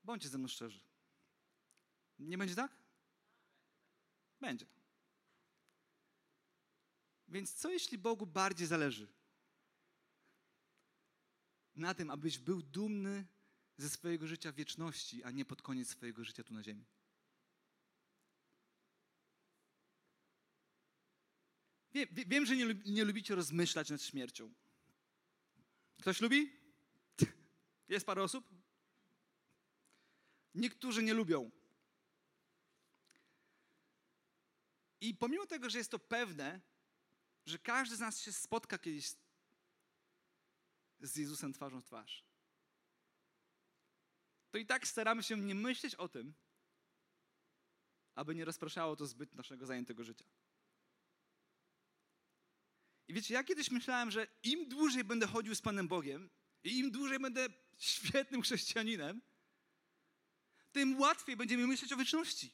Bądźcie 0.05 0.29
ze 0.29 0.39
mną 0.39 0.49
szczerzy. 0.49 0.81
Nie 2.19 2.39
będzie 2.39 2.55
tak? 2.55 2.77
Będzie. 4.41 4.67
Więc 7.29 7.55
co 7.55 7.71
jeśli 7.71 7.99
Bogu 7.99 8.27
bardziej 8.27 8.67
zależy 8.67 9.09
na 11.77 11.95
tym, 11.95 12.11
abyś 12.11 12.39
był 12.39 12.63
dumny 12.63 13.27
ze 13.77 13.91
swojego 13.91 14.27
życia 14.27 14.53
wieczności, 14.53 15.25
a 15.25 15.31
nie 15.31 15.45
pod 15.45 15.63
koniec 15.63 15.89
swojego 15.89 16.25
życia 16.25 16.45
tu 16.45 16.55
na 16.55 16.63
ziemi? 16.63 16.85
Wiem, 21.93 22.09
wie- 22.13 22.25
wiem 22.27 22.47
że 22.47 22.57
nie, 22.57 22.75
nie 22.87 23.05
lubicie 23.05 23.35
rozmyślać 23.35 23.91
nad 23.91 24.03
śmiercią. 24.03 24.55
Ktoś 26.01 26.21
lubi? 26.21 26.53
Jest 27.89 28.07
parę 28.07 28.23
osób? 28.23 28.60
Niektórzy 30.55 31.03
nie 31.03 31.15
lubią. 31.15 31.51
I 35.01 35.15
pomimo 35.15 35.47
tego, 35.47 35.71
że 35.71 35.79
jest 35.79 35.91
to 35.91 35.99
pewne, 35.99 36.61
że 37.47 37.59
każdy 37.59 37.97
z 37.97 38.01
nas 38.01 38.21
się 38.21 38.33
spotka 38.33 38.79
kiedyś 38.79 39.13
z 41.01 41.17
Jezusem 41.17 41.53
twarzą 41.53 41.81
w 41.81 41.85
twarz, 41.85 42.25
to 44.51 44.59
i 44.59 44.67
tak 44.67 44.87
staramy 44.87 45.23
się 45.23 45.37
nie 45.37 45.55
myśleć 45.55 45.95
o 45.95 46.09
tym, 46.09 46.35
aby 48.15 48.35
nie 48.35 48.45
rozpraszało 48.45 48.97
to 48.97 49.07
zbyt 49.07 49.35
naszego 49.35 49.67
zajętego 49.67 50.05
życia. 50.05 50.25
I 53.09 53.15
wiecie, 53.15 53.35
ja 53.35 53.45
kiedyś 53.45 53.71
myślałem, 53.71 54.11
że 54.11 54.27
im 54.43 54.69
dłużej 54.69 55.05
będę 55.05 55.27
chodził 55.27 55.55
z 55.55 55.61
Panem 55.63 55.89
Bogiem 55.89 56.31
i 56.65 56.79
im 56.79 56.91
dłużej 56.91 57.19
będę 57.19 57.49
świetnym 57.79 58.43
chrześcijaninem, 58.43 59.23
tym 60.73 61.01
łatwiej 61.01 61.37
będziemy 61.37 61.67
myśleć 61.67 61.93
o 61.93 61.97
wieczności. 61.97 62.53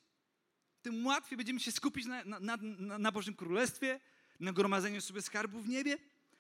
Tym 0.83 1.07
łatwiej 1.07 1.37
będziemy 1.37 1.61
się 1.61 1.73
skupić 1.73 2.07
na, 2.07 2.25
na, 2.25 2.41
na, 2.41 2.99
na- 2.99 3.13
Bożym 3.13 3.35
Królestwie, 3.35 4.01
na 4.41 4.53
gromadzeniu 4.53 5.01
sobie 5.01 5.23
skarbów 5.23 5.65
w 5.65 5.69
niebie. 5.69 5.99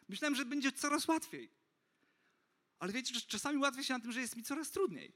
Myślałem, 0.08 0.34
że 0.34 0.44
będzie 0.44 0.72
coraz 0.72 1.08
łatwiej. 1.08 1.50
Ale 2.78 2.92
wiecie, 2.92 3.14
że 3.14 3.20
czasami 3.20 3.58
łatwiej 3.58 3.84
się 3.84 3.94
na 3.94 4.00
tym, 4.00 4.12
że 4.12 4.20
jest 4.20 4.36
mi 4.36 4.42
coraz 4.42 4.70
trudniej. 4.70 5.12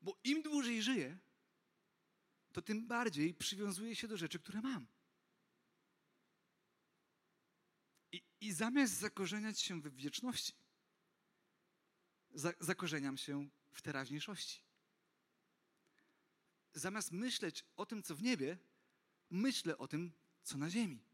Bo 0.00 0.18
im 0.24 0.42
dłużej 0.42 0.82
żyję, 0.82 1.18
to 2.52 2.62
tym 2.62 2.86
bardziej 2.86 3.34
przywiązuję 3.34 3.96
się 3.96 4.08
do 4.08 4.16
rzeczy, 4.16 4.38
które 4.38 4.60
mam. 4.60 4.86
I, 8.12 8.22
i 8.40 8.52
zamiast 8.52 8.94
zakorzeniać 8.94 9.60
się 9.60 9.80
w 9.80 9.94
wieczności, 9.94 10.52
za, 12.34 12.52
zakorzeniam 12.60 13.16
się 13.16 13.48
w 13.72 13.82
teraźniejszości. 13.82 14.62
Zamiast 16.74 17.12
myśleć 17.12 17.64
o 17.76 17.86
tym, 17.86 18.02
co 18.02 18.14
w 18.14 18.22
niebie, 18.22 18.58
myślę 19.30 19.78
o 19.78 19.88
tym, 19.88 20.12
co 20.42 20.58
na 20.58 20.70
ziemi. 20.70 21.04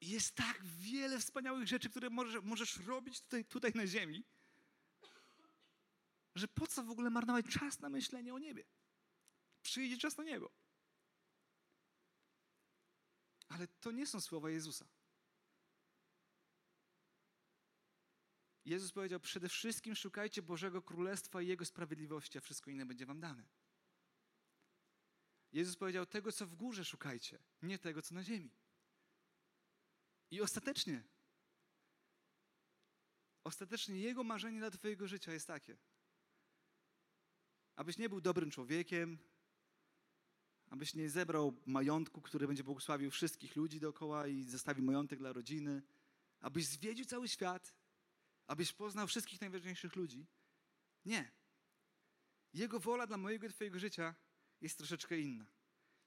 Jest 0.00 0.34
tak 0.34 0.64
wiele 0.64 1.20
wspaniałych 1.20 1.68
rzeczy, 1.68 1.90
które 1.90 2.10
możesz, 2.10 2.42
możesz 2.42 2.76
robić 2.76 3.20
tutaj, 3.20 3.44
tutaj 3.44 3.72
na 3.74 3.86
ziemi, 3.86 4.24
że 6.34 6.48
po 6.48 6.66
co 6.66 6.82
w 6.82 6.90
ogóle 6.90 7.10
marnować 7.10 7.46
czas 7.46 7.80
na 7.80 7.88
myślenie 7.88 8.34
o 8.34 8.38
niebie? 8.38 8.64
Przyjdzie 9.62 9.98
czas 9.98 10.16
na 10.16 10.24
niebo. 10.24 10.50
Ale 13.48 13.68
to 13.68 13.90
nie 13.92 14.06
są 14.06 14.20
słowa 14.20 14.50
Jezusa. 14.50 14.86
Jezus 18.64 18.92
powiedział: 18.92 19.20
Przede 19.20 19.48
wszystkim 19.48 19.94
szukajcie 19.94 20.42
Bożego 20.42 20.82
Królestwa 20.82 21.42
i 21.42 21.46
Jego 21.46 21.64
sprawiedliwości, 21.64 22.38
a 22.38 22.40
wszystko 22.40 22.70
inne 22.70 22.86
będzie 22.86 23.06
Wam 23.06 23.20
dane. 23.20 23.44
Jezus 25.52 25.76
powiedział: 25.76 26.06
Tego, 26.06 26.32
co 26.32 26.46
w 26.46 26.54
górze 26.54 26.84
szukajcie, 26.84 27.38
nie 27.62 27.78
tego, 27.78 28.02
co 28.02 28.14
na 28.14 28.22
ziemi. 28.22 28.50
I 30.30 30.40
ostatecznie, 30.40 31.04
ostatecznie 33.44 34.00
Jego 34.00 34.24
marzenie 34.24 34.58
dla 34.58 34.70
Twojego 34.70 35.08
życia 35.08 35.32
jest 35.32 35.46
takie: 35.46 35.76
abyś 37.76 37.98
nie 37.98 38.08
był 38.08 38.20
dobrym 38.20 38.50
człowiekiem, 38.50 39.18
abyś 40.70 40.94
nie 40.94 41.10
zebrał 41.10 41.62
majątku, 41.66 42.20
który 42.20 42.46
będzie 42.46 42.64
błogosławił 42.64 43.10
wszystkich 43.10 43.56
ludzi 43.56 43.80
dookoła 43.80 44.26
i 44.26 44.44
zostawił 44.44 44.84
majątek 44.84 45.18
dla 45.18 45.32
rodziny, 45.32 45.82
abyś 46.40 46.66
zwiedził 46.66 47.04
cały 47.04 47.28
świat, 47.28 47.74
abyś 48.46 48.72
poznał 48.72 49.06
wszystkich 49.06 49.40
najważniejszych 49.40 49.96
ludzi. 49.96 50.26
Nie. 51.04 51.30
Jego 52.52 52.80
wola 52.80 53.06
dla 53.06 53.16
mojego 53.16 53.46
i 53.46 53.50
Twojego 53.50 53.78
życia 53.78 54.14
jest 54.60 54.78
troszeczkę 54.78 55.18
inna. 55.18 55.46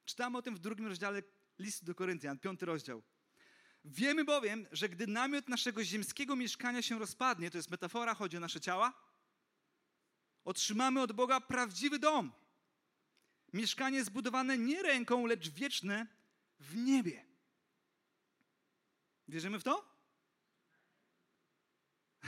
Czytamy 0.06 0.38
o 0.38 0.42
tym 0.42 0.56
w 0.56 0.60
drugim 0.60 0.88
rozdziale 0.88 1.24
listu 1.60 1.86
do 1.86 1.96
Koryntian, 1.96 2.40
piąty 2.40 2.66
rozdział. 2.66 3.04
Wiemy 3.86 4.26
bowiem, 4.26 4.68
że 4.72 4.90
gdy 4.90 5.08
namiot 5.08 5.50
naszego 5.50 5.84
ziemskiego 5.84 6.36
mieszkania 6.36 6.82
się 6.82 7.00
rozpadnie, 7.00 7.52
to 7.52 7.58
jest 7.58 7.72
metafora, 7.72 8.16
chodzi 8.16 8.38
o 8.38 8.40
nasze 8.40 8.60
ciała, 8.60 8.94
otrzymamy 10.44 11.02
od 11.02 11.12
Boga 11.12 11.42
prawdziwy 11.42 12.00
dom. 12.00 12.32
Mieszkanie 13.54 14.04
zbudowane 14.04 14.58
nie 14.58 14.82
ręką, 14.82 15.26
lecz 15.26 15.50
wieczne 15.50 16.08
w 16.60 16.76
niebie. 16.76 17.26
Wierzymy 19.28 19.60
w 19.60 19.64
to? 19.64 19.97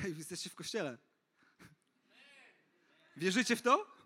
Hej, 0.02 0.18
jesteście 0.18 0.50
w 0.50 0.56
kościele. 0.56 0.98
Wierzycie 3.18 3.56
w 3.56 3.62
to? 3.62 3.98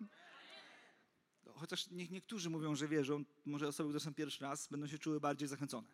Chociaż 1.54 1.90
niech 1.90 2.10
niektórzy 2.10 2.50
mówią, 2.50 2.74
że 2.74 2.88
wierzą, 2.88 3.24
może 3.44 3.68
osoby, 3.68 3.88
które 3.88 4.00
są 4.00 4.14
pierwszy 4.14 4.44
raz, 4.44 4.68
będą 4.68 4.86
się 4.86 4.98
czuły 4.98 5.20
bardziej 5.20 5.48
zachęcone. 5.48 5.88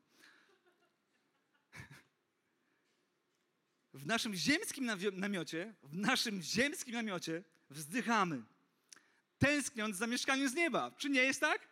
W 3.95 4.07
naszym 4.07 4.35
ziemskim 4.35 4.90
namiocie, 5.12 5.75
w 5.83 5.97
naszym 5.97 6.42
ziemskim 6.42 6.95
namiocie 6.95 7.45
wzdychamy, 7.71 8.42
tęskniąc 9.38 9.97
za 9.97 10.07
mieszkaniem 10.07 10.49
z 10.49 10.54
nieba. 10.54 10.90
Czy 10.90 11.11
nie 11.11 11.23
jest 11.23 11.40
tak? 11.40 11.70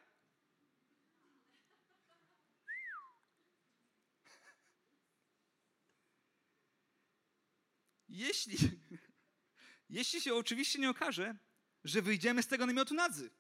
Jeśli, 8.19 8.57
jeśli 9.99 10.21
się 10.21 10.35
oczywiście 10.35 10.79
nie 10.79 10.91
okaże, 10.91 11.39
że 11.85 12.03
wyjdziemy 12.03 12.43
z 12.43 12.47
tego 12.47 12.67
namiotu 12.67 12.95
nadzy. 12.95 13.31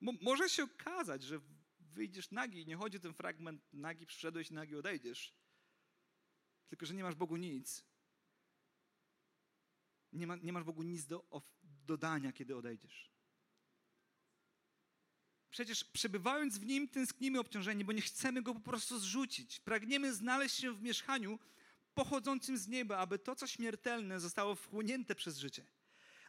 Mo, 0.00 0.12
może 0.20 0.48
się 0.48 0.64
okazać, 0.64 1.22
że 1.22 1.40
wyjdziesz 1.80 2.30
nagi 2.30 2.60
i 2.60 2.66
nie 2.66 2.76
chodzi 2.76 2.96
o 2.96 3.00
ten 3.00 3.14
fragment 3.14 3.62
nagi 3.72 4.06
przyszedłeś, 4.06 4.50
nagi 4.50 4.76
odejdziesz. 4.76 5.34
Tylko, 6.68 6.86
że 6.86 6.94
nie 6.94 7.02
masz 7.02 7.14
Bogu 7.14 7.36
nic. 7.36 7.84
Nie, 10.12 10.26
ma, 10.26 10.36
nie 10.36 10.52
masz 10.52 10.64
Bogu 10.64 10.82
nic 10.82 11.06
do 11.06 11.42
dodania, 11.62 12.32
kiedy 12.32 12.56
odejdziesz. 12.56 13.10
Przecież 15.50 15.84
przebywając 15.84 16.58
w 16.58 16.66
Nim 16.66 16.88
tęsknimy 16.88 17.40
obciążeni, 17.40 17.84
bo 17.84 17.92
nie 17.92 18.02
chcemy 18.02 18.42
Go 18.42 18.54
po 18.54 18.60
prostu 18.60 18.98
zrzucić. 18.98 19.60
Pragniemy 19.60 20.14
znaleźć 20.14 20.56
się 20.56 20.72
w 20.72 20.82
mieszkaniu 20.82 21.38
pochodzącym 21.98 22.58
z 22.58 22.68
nieba, 22.68 22.98
aby 22.98 23.18
to, 23.18 23.36
co 23.36 23.46
śmiertelne, 23.46 24.20
zostało 24.20 24.54
wchłonięte 24.54 25.14
przez 25.14 25.38
życie. 25.38 25.64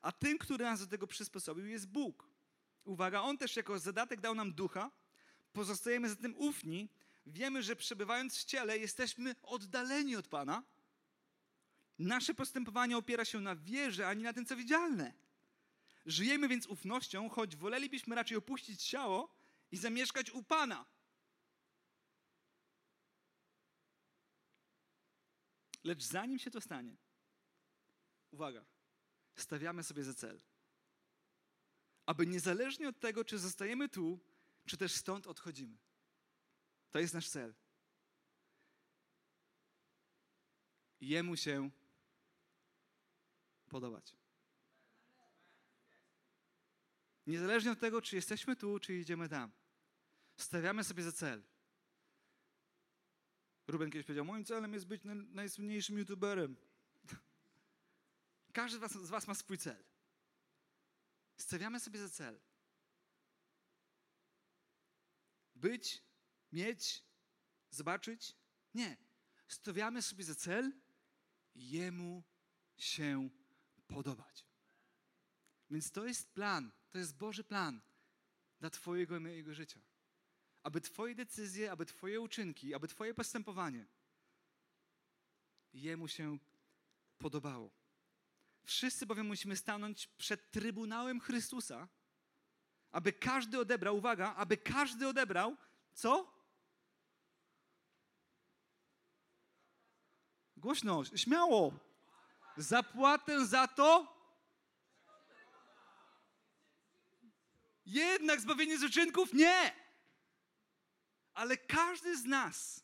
A 0.01 0.11
tym, 0.11 0.37
który 0.37 0.65
nas 0.65 0.79
do 0.79 0.87
tego 0.87 1.07
przysposobił, 1.07 1.65
jest 1.65 1.87
Bóg. 1.87 2.27
Uwaga, 2.85 3.21
On 3.21 3.37
też 3.37 3.55
jako 3.55 3.79
zadatek 3.79 4.21
dał 4.21 4.35
nam 4.35 4.53
ducha. 4.53 4.91
Pozostajemy 5.53 6.09
zatem 6.09 6.35
ufni. 6.37 6.89
Wiemy, 7.25 7.63
że 7.63 7.75
przebywając 7.75 8.37
w 8.37 8.45
ciele, 8.45 8.77
jesteśmy 8.77 9.35
oddaleni 9.43 10.15
od 10.15 10.27
Pana. 10.27 10.63
Nasze 11.99 12.33
postępowanie 12.33 12.97
opiera 12.97 13.25
się 13.25 13.41
na 13.41 13.55
wierze, 13.55 14.07
a 14.07 14.13
nie 14.13 14.23
na 14.23 14.33
tym, 14.33 14.45
co 14.45 14.55
widzialne. 14.55 15.13
Żyjemy 16.05 16.47
więc 16.47 16.67
ufnością, 16.67 17.29
choć 17.29 17.55
wolelibyśmy 17.55 18.15
raczej 18.15 18.37
opuścić 18.37 18.83
ciało 18.83 19.29
i 19.71 19.77
zamieszkać 19.77 20.31
u 20.31 20.43
Pana. 20.43 20.85
Lecz 25.83 26.03
zanim 26.03 26.39
się 26.39 26.51
to 26.51 26.61
stanie, 26.61 26.97
uwaga, 28.31 28.65
stawiamy 29.35 29.83
sobie 29.83 30.03
za 30.03 30.13
cel, 30.13 30.41
aby 32.05 32.27
niezależnie 32.27 32.89
od 32.89 32.99
tego, 32.99 33.25
czy 33.25 33.39
zostajemy 33.39 33.89
tu, 33.89 34.19
czy 34.65 34.77
też 34.77 34.91
stąd 34.95 35.27
odchodzimy. 35.27 35.77
To 36.91 36.99
jest 36.99 37.13
nasz 37.13 37.29
cel. 37.29 37.53
Jemu 41.01 41.37
się 41.37 41.69
podobać. 43.69 44.15
Niezależnie 47.27 47.71
od 47.71 47.79
tego, 47.79 48.01
czy 48.01 48.15
jesteśmy 48.15 48.55
tu, 48.55 48.79
czy 48.79 48.93
idziemy 48.95 49.29
tam. 49.29 49.51
Stawiamy 50.37 50.83
sobie 50.83 51.03
za 51.03 51.11
cel. 51.11 51.43
Ruben 53.69 53.91
kiedyś 53.91 54.05
powiedział, 54.05 54.25
moim 54.25 54.45
celem 54.45 54.73
jest 54.73 54.87
być 54.87 55.01
najsłynniejszym 55.31 55.97
youtuberem. 55.97 56.55
Każdy 58.53 58.77
z 58.77 58.81
was, 58.81 58.91
z 58.91 59.09
was 59.09 59.27
ma 59.27 59.35
swój 59.35 59.57
cel. 59.57 59.83
Stawiamy 61.37 61.79
sobie 61.79 61.99
za 61.99 62.09
cel. 62.09 62.39
Być, 65.55 66.03
mieć, 66.51 67.03
zobaczyć? 67.69 68.35
Nie. 68.73 68.97
Stawiamy 69.47 70.01
sobie 70.01 70.23
za 70.23 70.35
cel 70.35 70.71
Jemu 71.55 72.23
się 72.77 73.29
podobać. 73.87 74.45
Więc 75.69 75.91
to 75.91 76.05
jest 76.05 76.33
plan, 76.33 76.71
to 76.91 76.97
jest 76.97 77.17
Boży 77.17 77.43
plan 77.43 77.81
dla 78.59 78.69
Twojego 78.69 79.17
i 79.17 79.19
mojego 79.19 79.53
życia 79.53 79.81
aby 80.69 80.81
Twoje 80.81 81.15
decyzje, 81.15 81.71
aby 81.71 81.85
Twoje 81.85 82.21
uczynki, 82.21 82.73
aby 82.73 82.87
Twoje 82.87 83.13
postępowanie 83.13 83.85
Jemu 85.73 86.07
się 86.07 86.37
podobało. 87.17 87.71
Wszyscy 88.63 89.05
bowiem 89.05 89.25
musimy 89.25 89.55
stanąć 89.55 90.07
przed 90.07 90.51
Trybunałem 90.51 91.19
Chrystusa, 91.19 91.87
aby 92.91 93.13
każdy 93.13 93.59
odebrał, 93.59 93.97
uwaga, 93.97 94.35
aby 94.35 94.57
każdy 94.57 95.07
odebrał, 95.07 95.57
co? 95.93 96.33
Głośno, 100.57 101.05
śmiało. 101.05 101.73
Zapłatę 102.57 103.45
za 103.45 103.67
to. 103.67 104.15
Jednak 107.85 108.41
zbawienie 108.41 108.77
z 108.77 108.83
uczynków 108.83 109.33
nie. 109.33 109.78
Ale 111.39 111.57
każdy 111.57 112.17
z 112.17 112.25
nas, 112.25 112.83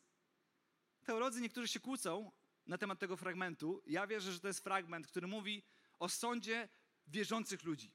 teolodzy 1.04 1.42
niektórzy 1.42 1.68
się 1.68 1.80
kłócą 1.80 2.32
na 2.68 2.78
temat 2.78 3.00
tego 3.00 3.18
fragmentu. 3.18 3.84
Ja 3.86 4.08
wierzę, 4.08 4.32
że 4.32 4.40
to 4.40 4.48
jest 4.48 4.64
fragment, 4.64 5.08
który 5.08 5.28
mówi 5.28 5.64
o 6.00 6.10
sądzie 6.10 6.70
wierzących 7.08 7.64
ludzi. 7.64 7.92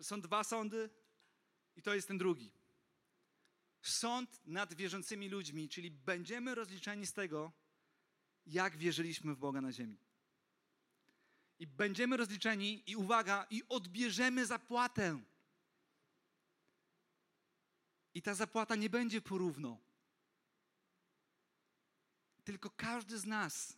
Są 0.00 0.20
dwa 0.20 0.44
sądy 0.44 0.90
i 1.76 1.82
to 1.82 1.94
jest 1.94 2.08
ten 2.08 2.18
drugi. 2.18 2.52
Sąd 3.82 4.40
nad 4.46 4.74
wierzącymi 4.74 5.28
ludźmi, 5.28 5.68
czyli 5.68 5.90
będziemy 5.90 6.54
rozliczeni 6.54 7.06
z 7.06 7.12
tego, 7.12 7.52
jak 8.46 8.76
wierzyliśmy 8.76 9.34
w 9.34 9.38
Boga 9.38 9.60
na 9.60 9.72
ziemi. 9.72 9.98
I 11.58 11.66
będziemy 11.66 12.16
rozliczeni, 12.16 12.82
i 12.86 12.96
uwaga, 12.96 13.46
i 13.50 13.62
odbierzemy 13.68 14.46
zapłatę. 14.46 15.22
I 18.14 18.22
ta 18.22 18.34
zapłata 18.34 18.76
nie 18.76 18.90
będzie 18.90 19.20
porówno. 19.20 19.78
Tylko 22.44 22.70
każdy 22.70 23.18
z 23.18 23.26
nas 23.26 23.76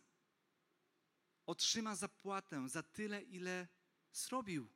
otrzyma 1.46 1.96
zapłatę 1.96 2.68
za 2.68 2.82
tyle, 2.82 3.22
ile 3.22 3.68
zrobił. 4.12 4.68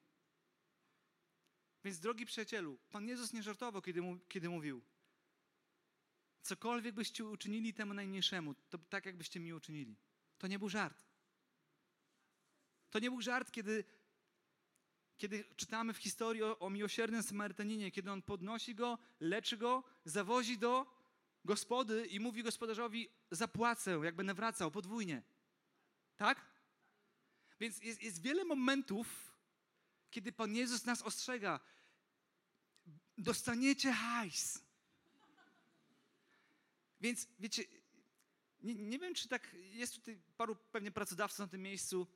Więc 1.84 2.00
drogi 2.00 2.26
przyjacielu, 2.26 2.78
Pan 2.90 3.08
Jezus 3.08 3.32
nie 3.32 3.42
żartował, 3.42 3.82
kiedy, 3.82 4.02
mu, 4.02 4.18
kiedy 4.18 4.48
mówił 4.48 4.82
cokolwiek 6.42 6.94
byście 6.94 7.24
uczynili 7.24 7.74
temu 7.74 7.94
najmniejszemu, 7.94 8.54
to 8.54 8.78
tak 8.78 9.06
jakbyście 9.06 9.40
mi 9.40 9.52
uczynili. 9.52 9.96
To 10.38 10.46
nie 10.46 10.58
był 10.58 10.68
żart. 10.68 11.04
To 12.90 12.98
nie 12.98 13.10
był 13.10 13.20
żart, 13.20 13.50
kiedy, 13.50 13.84
kiedy 15.20 15.44
czytamy 15.56 15.92
w 15.92 15.98
historii 15.98 16.42
o, 16.42 16.58
o 16.58 16.70
miłosiernym 16.70 17.22
Samarytaninie, 17.22 17.90
kiedy 17.90 18.10
on 18.10 18.22
podnosi 18.22 18.74
go, 18.74 18.98
leczy 19.20 19.56
go, 19.56 19.84
zawozi 20.04 20.58
do 20.58 20.86
gospody 21.44 22.06
i 22.06 22.20
mówi 22.20 22.42
gospodarzowi: 22.42 23.08
Zapłacę, 23.30 24.00
jak 24.04 24.14
będę 24.14 24.34
wracał 24.34 24.70
podwójnie. 24.70 25.22
Tak? 26.16 26.46
Więc 27.60 27.82
jest, 27.82 28.02
jest 28.02 28.22
wiele 28.22 28.44
momentów, 28.44 29.34
kiedy 30.10 30.32
Pan 30.32 30.54
Jezus 30.54 30.84
nas 30.84 31.02
ostrzega. 31.02 31.60
Dostaniecie 33.18 33.92
hajs. 33.92 34.64
Więc 37.00 37.28
wiecie, 37.38 37.64
nie, 38.62 38.74
nie 38.74 38.98
wiem, 38.98 39.14
czy 39.14 39.28
tak 39.28 39.56
jest 39.72 39.94
tutaj 39.94 40.18
paru 40.36 40.56
pewnie 40.56 40.90
pracodawców 40.90 41.38
na 41.38 41.48
tym 41.48 41.62
miejscu. 41.62 42.06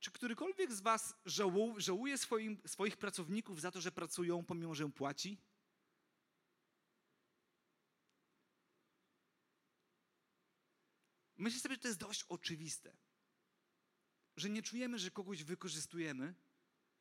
Czy 0.00 0.10
którykolwiek 0.10 0.72
z 0.72 0.80
Was 0.80 1.14
żału, 1.24 1.80
żałuje 1.80 2.18
swoim, 2.18 2.62
swoich 2.66 2.96
pracowników 2.96 3.60
za 3.60 3.70
to, 3.70 3.80
że 3.80 3.92
pracują, 3.92 4.44
pomimo 4.44 4.74
że 4.74 4.88
płaci? 4.88 5.38
Myślę 11.36 11.60
sobie, 11.60 11.74
że 11.74 11.80
to 11.80 11.88
jest 11.88 12.00
dość 12.00 12.24
oczywiste. 12.28 12.96
Że 14.36 14.50
nie 14.50 14.62
czujemy, 14.62 14.98
że 14.98 15.10
kogoś 15.10 15.44
wykorzystujemy, 15.44 16.34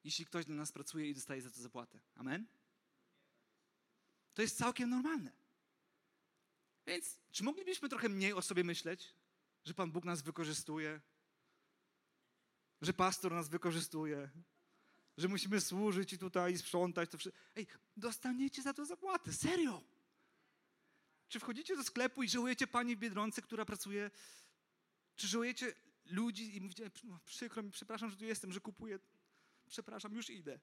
jeśli 0.03 0.25
ktoś 0.25 0.45
dla 0.45 0.55
nas 0.55 0.71
pracuje 0.71 1.09
i 1.09 1.13
dostaje 1.13 1.41
za 1.41 1.51
to 1.51 1.61
zapłatę. 1.61 1.99
Amen? 2.15 2.47
To 4.33 4.41
jest 4.41 4.57
całkiem 4.57 4.89
normalne. 4.89 5.31
Więc 6.87 7.19
czy 7.31 7.43
moglibyśmy 7.43 7.89
trochę 7.89 8.09
mniej 8.09 8.33
o 8.33 8.41
sobie 8.41 8.63
myśleć, 8.63 9.13
że 9.63 9.73
Pan 9.73 9.91
Bóg 9.91 10.05
nas 10.05 10.21
wykorzystuje, 10.21 11.01
że 12.81 12.93
pastor 12.93 13.31
nas 13.31 13.49
wykorzystuje, 13.49 14.29
że 15.17 15.27
musimy 15.27 15.61
służyć 15.61 16.13
i 16.13 16.17
tutaj 16.17 16.57
sprzątać 16.57 17.09
to 17.09 17.17
wszystko. 17.17 17.41
Ej, 17.55 17.67
dostaniecie 17.97 18.61
za 18.61 18.73
to 18.73 18.85
zapłatę, 18.85 19.33
serio. 19.33 19.83
Czy 21.27 21.39
wchodzicie 21.39 21.75
do 21.75 21.83
sklepu 21.83 22.23
i 22.23 22.29
żałujecie 22.29 22.67
pani 22.67 22.95
w 22.95 22.99
Biedronce, 22.99 23.41
która 23.41 23.65
pracuje? 23.65 24.11
Czy 25.15 25.27
żałujecie 25.27 25.73
ludzi 26.05 26.57
i 26.57 26.61
mówicie, 26.61 26.91
no, 27.03 27.19
przykro 27.25 27.63
mi, 27.63 27.71
przepraszam, 27.71 28.09
że 28.09 28.17
tu 28.17 28.25
jestem, 28.25 28.51
że 28.51 28.59
kupuję, 28.59 28.99
przepraszam, 29.67 30.13
już 30.13 30.29
idę. 30.29 30.59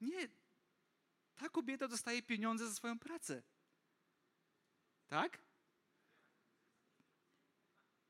Nie. 0.00 0.28
Ta 1.34 1.48
kobieta 1.48 1.88
dostaje 1.88 2.22
pieniądze 2.22 2.68
za 2.68 2.74
swoją 2.74 2.98
pracę. 2.98 3.42
Tak? 5.08 5.38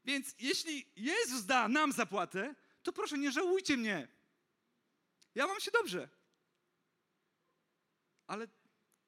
Więc 0.05 0.35
jeśli 0.38 0.87
Jezus 0.96 1.44
da 1.44 1.68
nam 1.68 1.92
zapłatę, 1.92 2.55
to 2.88 2.92
proszę 2.92 3.18
nie 3.18 3.33
żałujcie 3.33 3.77
mnie. 3.77 4.09
Ja 5.35 5.46
mam 5.46 5.61
się 5.61 5.70
dobrze. 5.70 6.09
Ale 8.27 8.48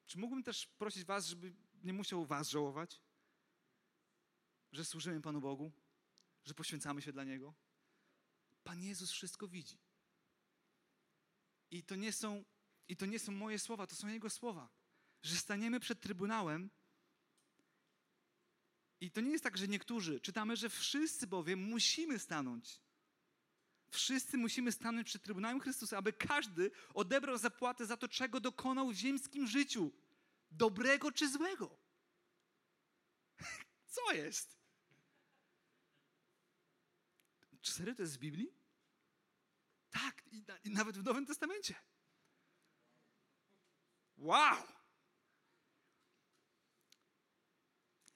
czy 0.05 0.17
mógłbym 0.17 0.43
też 0.43 0.67
prosić 0.67 1.03
Was, 1.03 1.25
żeby 1.25 1.53
nie 1.83 1.93
musiał 1.93 2.25
Was 2.25 2.49
żałować? 2.49 3.01
Że 4.71 4.85
służymy 4.85 5.21
Panu 5.21 5.41
Bogu? 5.41 5.71
Że 6.45 6.53
poświęcamy 6.53 7.01
się 7.01 7.11
dla 7.13 7.23
Niego? 7.23 7.53
Pan 8.63 8.83
Jezus 8.83 9.11
wszystko 9.11 9.47
widzi. 9.47 9.77
I 11.71 11.83
to 11.83 11.95
nie 11.95 12.13
są, 12.13 12.45
i 12.87 12.97
to 12.97 13.05
nie 13.05 13.19
są 13.19 13.31
moje 13.31 13.59
słowa, 13.59 13.87
to 13.87 13.95
są 13.95 14.07
Jego 14.07 14.29
słowa. 14.29 14.69
Że 15.21 15.35
staniemy 15.35 15.79
przed 15.79 16.01
Trybunałem 16.01 16.69
i 18.99 19.11
to 19.11 19.21
nie 19.21 19.31
jest 19.31 19.43
tak, 19.43 19.57
że 19.57 19.67
niektórzy. 19.67 20.19
Czytamy, 20.19 20.55
że 20.55 20.69
wszyscy 20.69 21.27
bowiem 21.27 21.59
musimy 21.59 22.19
stanąć. 22.19 22.81
Wszyscy 23.91 24.37
musimy 24.37 24.71
stanąć 24.71 25.07
przed 25.07 25.23
Trybunałem 25.23 25.59
Chrystusa, 25.59 25.97
aby 25.97 26.13
każdy 26.13 26.71
odebrał 26.93 27.37
zapłatę 27.37 27.85
za 27.85 27.97
to, 27.97 28.07
czego 28.07 28.39
dokonał 28.39 28.89
w 28.89 28.93
ziemskim 28.93 29.47
życiu. 29.47 29.91
Dobrego 30.51 31.11
czy 31.11 31.29
złego. 31.29 31.77
Co 33.93 34.11
jest? 34.11 34.57
Czy 37.61 37.71
serio 37.71 37.95
to 37.95 38.01
jest 38.01 38.13
z 38.13 38.17
Biblii? 38.17 38.53
Tak, 39.89 40.23
i, 40.31 40.43
i 40.63 40.69
nawet 40.69 40.97
w 40.97 41.03
Nowym 41.03 41.25
Testamencie. 41.25 41.75
Wow! 44.17 44.63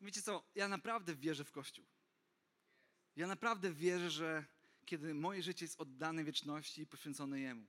Wiecie 0.01 0.21
co, 0.21 0.43
ja 0.55 0.67
naprawdę 0.67 1.15
wierzę 1.15 1.43
w 1.43 1.51
Kościół. 1.51 1.85
Ja 3.15 3.27
naprawdę 3.27 3.73
wierzę, 3.73 4.09
że 4.09 4.45
kiedy 4.85 5.13
moje 5.13 5.43
życie 5.43 5.65
jest 5.65 5.81
oddane 5.81 6.23
wieczności 6.23 6.81
i 6.81 6.87
poświęcone 6.87 7.39
Jemu, 7.39 7.67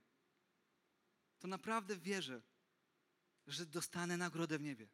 to 1.39 1.47
naprawdę 1.47 1.97
wierzę, 1.97 2.41
że 3.47 3.65
dostanę 3.65 4.17
nagrodę 4.17 4.57
w 4.57 4.61
niebie. 4.61 4.87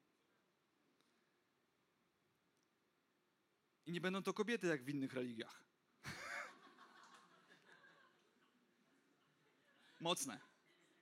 I 3.86 3.92
nie 3.92 4.02
będą 4.02 4.24
to 4.24 4.34
kobiety 4.34 4.68
jak 4.68 4.84
w 4.84 4.90
innych 4.90 5.14
religiach. 5.14 5.64
Mocne. 10.00 10.40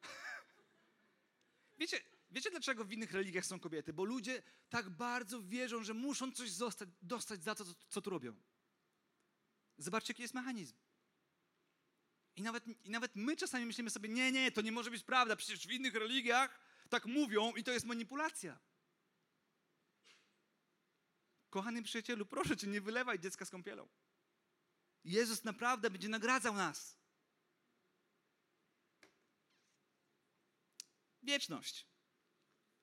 Wiecie, 1.80 2.02
Wiecie, 2.32 2.52
dlaczego 2.52 2.86
w 2.86 2.92
innych 2.92 3.12
religiach 3.12 3.46
są 3.46 3.60
kobiety? 3.60 3.94
Bo 3.94 4.04
ludzie 4.04 4.44
tak 4.70 4.90
bardzo 4.90 5.44
wierzą, 5.44 5.84
że 5.84 5.94
muszą 5.94 6.32
coś 6.32 6.52
zostać, 6.52 6.90
dostać 7.02 7.44
za 7.44 7.56
to, 7.56 7.66
co, 7.66 7.74
co 7.90 8.02
tu 8.02 8.10
robią. 8.10 8.36
Zobaczcie, 9.78 10.14
jaki 10.14 10.22
jest 10.22 10.34
mechanizm. 10.34 10.76
I 12.36 12.42
nawet, 12.42 12.64
I 12.86 12.90
nawet 12.90 13.16
my 13.16 13.36
czasami 13.36 13.66
myślimy 13.66 13.90
sobie, 13.90 14.10
nie, 14.10 14.32
nie, 14.32 14.52
to 14.52 14.62
nie 14.62 14.72
może 14.72 14.92
być 14.92 15.04
prawda, 15.04 15.36
przecież 15.36 15.68
w 15.68 15.72
innych 15.72 15.96
religiach 15.96 16.60
tak 16.90 17.06
mówią 17.06 17.54
i 17.56 17.64
to 17.64 17.72
jest 17.72 17.86
manipulacja. 17.86 18.60
Kochany 21.50 21.84
przyjacielu, 21.84 22.26
proszę 22.26 22.58
cię, 22.58 22.68
nie 22.68 22.82
wylewaj 22.82 23.20
dziecka 23.20 23.46
z 23.46 23.50
kąpielą. 23.50 23.90
Jezus 25.04 25.44
naprawdę 25.44 25.90
będzie 25.90 26.10
nagradzał 26.10 26.54
nas. 26.54 26.98
Wieczność. 31.24 31.88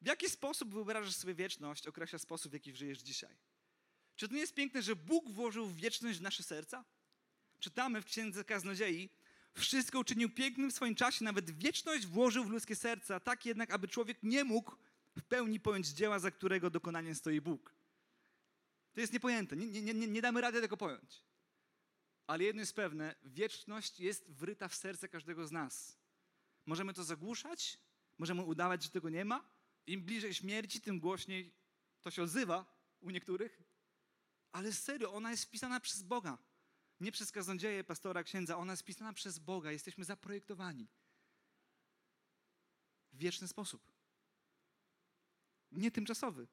W 0.00 0.06
jaki 0.06 0.30
sposób 0.30 0.72
wyobrażasz 0.72 1.14
sobie 1.14 1.34
wieczność, 1.34 1.86
określa 1.86 2.18
sposób, 2.18 2.50
w 2.50 2.54
jaki 2.54 2.76
żyjesz 2.76 2.98
dzisiaj. 2.98 3.36
Czy 4.16 4.28
to 4.28 4.34
nie 4.34 4.40
jest 4.40 4.54
piękne, 4.54 4.82
że 4.82 4.96
Bóg 4.96 5.30
włożył 5.30 5.70
wieczność 5.70 6.18
w 6.18 6.22
nasze 6.22 6.42
serca? 6.42 6.84
Czytamy 7.60 8.02
w 8.02 8.04
Księdze 8.04 8.44
Kaznodziei, 8.44 9.10
wszystko 9.58 9.98
uczynił 9.98 10.30
pięknym 10.30 10.70
w 10.70 10.74
swoim 10.74 10.94
czasie, 10.94 11.24
nawet 11.24 11.50
wieczność 11.50 12.06
włożył 12.06 12.44
w 12.44 12.50
ludzkie 12.50 12.76
serca, 12.76 13.20
tak 13.20 13.46
jednak, 13.46 13.70
aby 13.70 13.88
człowiek 13.88 14.18
nie 14.22 14.44
mógł 14.44 14.76
w 15.16 15.22
pełni 15.22 15.60
pojąć 15.60 15.88
dzieła, 15.88 16.18
za 16.18 16.30
którego 16.30 16.70
dokonaniem 16.70 17.14
stoi 17.14 17.40
Bóg. 17.40 17.74
To 18.92 19.00
jest 19.00 19.12
niepojęte, 19.12 19.56
nie, 19.56 19.66
nie, 19.66 19.94
nie, 19.94 20.06
nie 20.08 20.22
damy 20.22 20.40
rady 20.40 20.60
tego 20.60 20.76
pojąć. 20.76 21.22
Ale 22.26 22.44
jedno 22.44 22.62
jest 22.62 22.76
pewne, 22.76 23.14
wieczność 23.24 24.00
jest 24.00 24.30
wryta 24.30 24.68
w 24.68 24.74
serce 24.74 25.08
każdego 25.08 25.46
z 25.46 25.52
nas. 25.52 25.98
Możemy 26.66 26.94
to 26.94 27.04
zagłuszać, 27.04 27.78
możemy 28.18 28.42
udawać, 28.42 28.82
że 28.82 28.90
tego 28.90 29.10
nie 29.10 29.24
ma, 29.24 29.50
im 29.86 30.02
bliżej 30.02 30.34
śmierci, 30.34 30.80
tym 30.80 31.00
głośniej 31.00 31.54
to 32.00 32.10
się 32.10 32.22
odzywa 32.22 32.64
u 33.00 33.10
niektórych. 33.10 33.62
Ale 34.52 34.72
serio, 34.72 35.12
ona 35.12 35.30
jest 35.30 35.44
wpisana 35.44 35.80
przez 35.80 36.02
Boga. 36.02 36.38
Nie 37.00 37.12
przez 37.12 37.32
kaznodzieję, 37.32 37.84
pastora, 37.84 38.22
księdza. 38.22 38.56
Ona 38.56 38.72
jest 38.72 38.82
wpisana 38.82 39.12
przez 39.12 39.38
Boga. 39.38 39.72
Jesteśmy 39.72 40.04
zaprojektowani. 40.04 40.88
W 43.12 43.18
wieczny 43.18 43.48
sposób. 43.48 43.92
Nie 45.72 45.90
tymczasowy. 45.90 46.48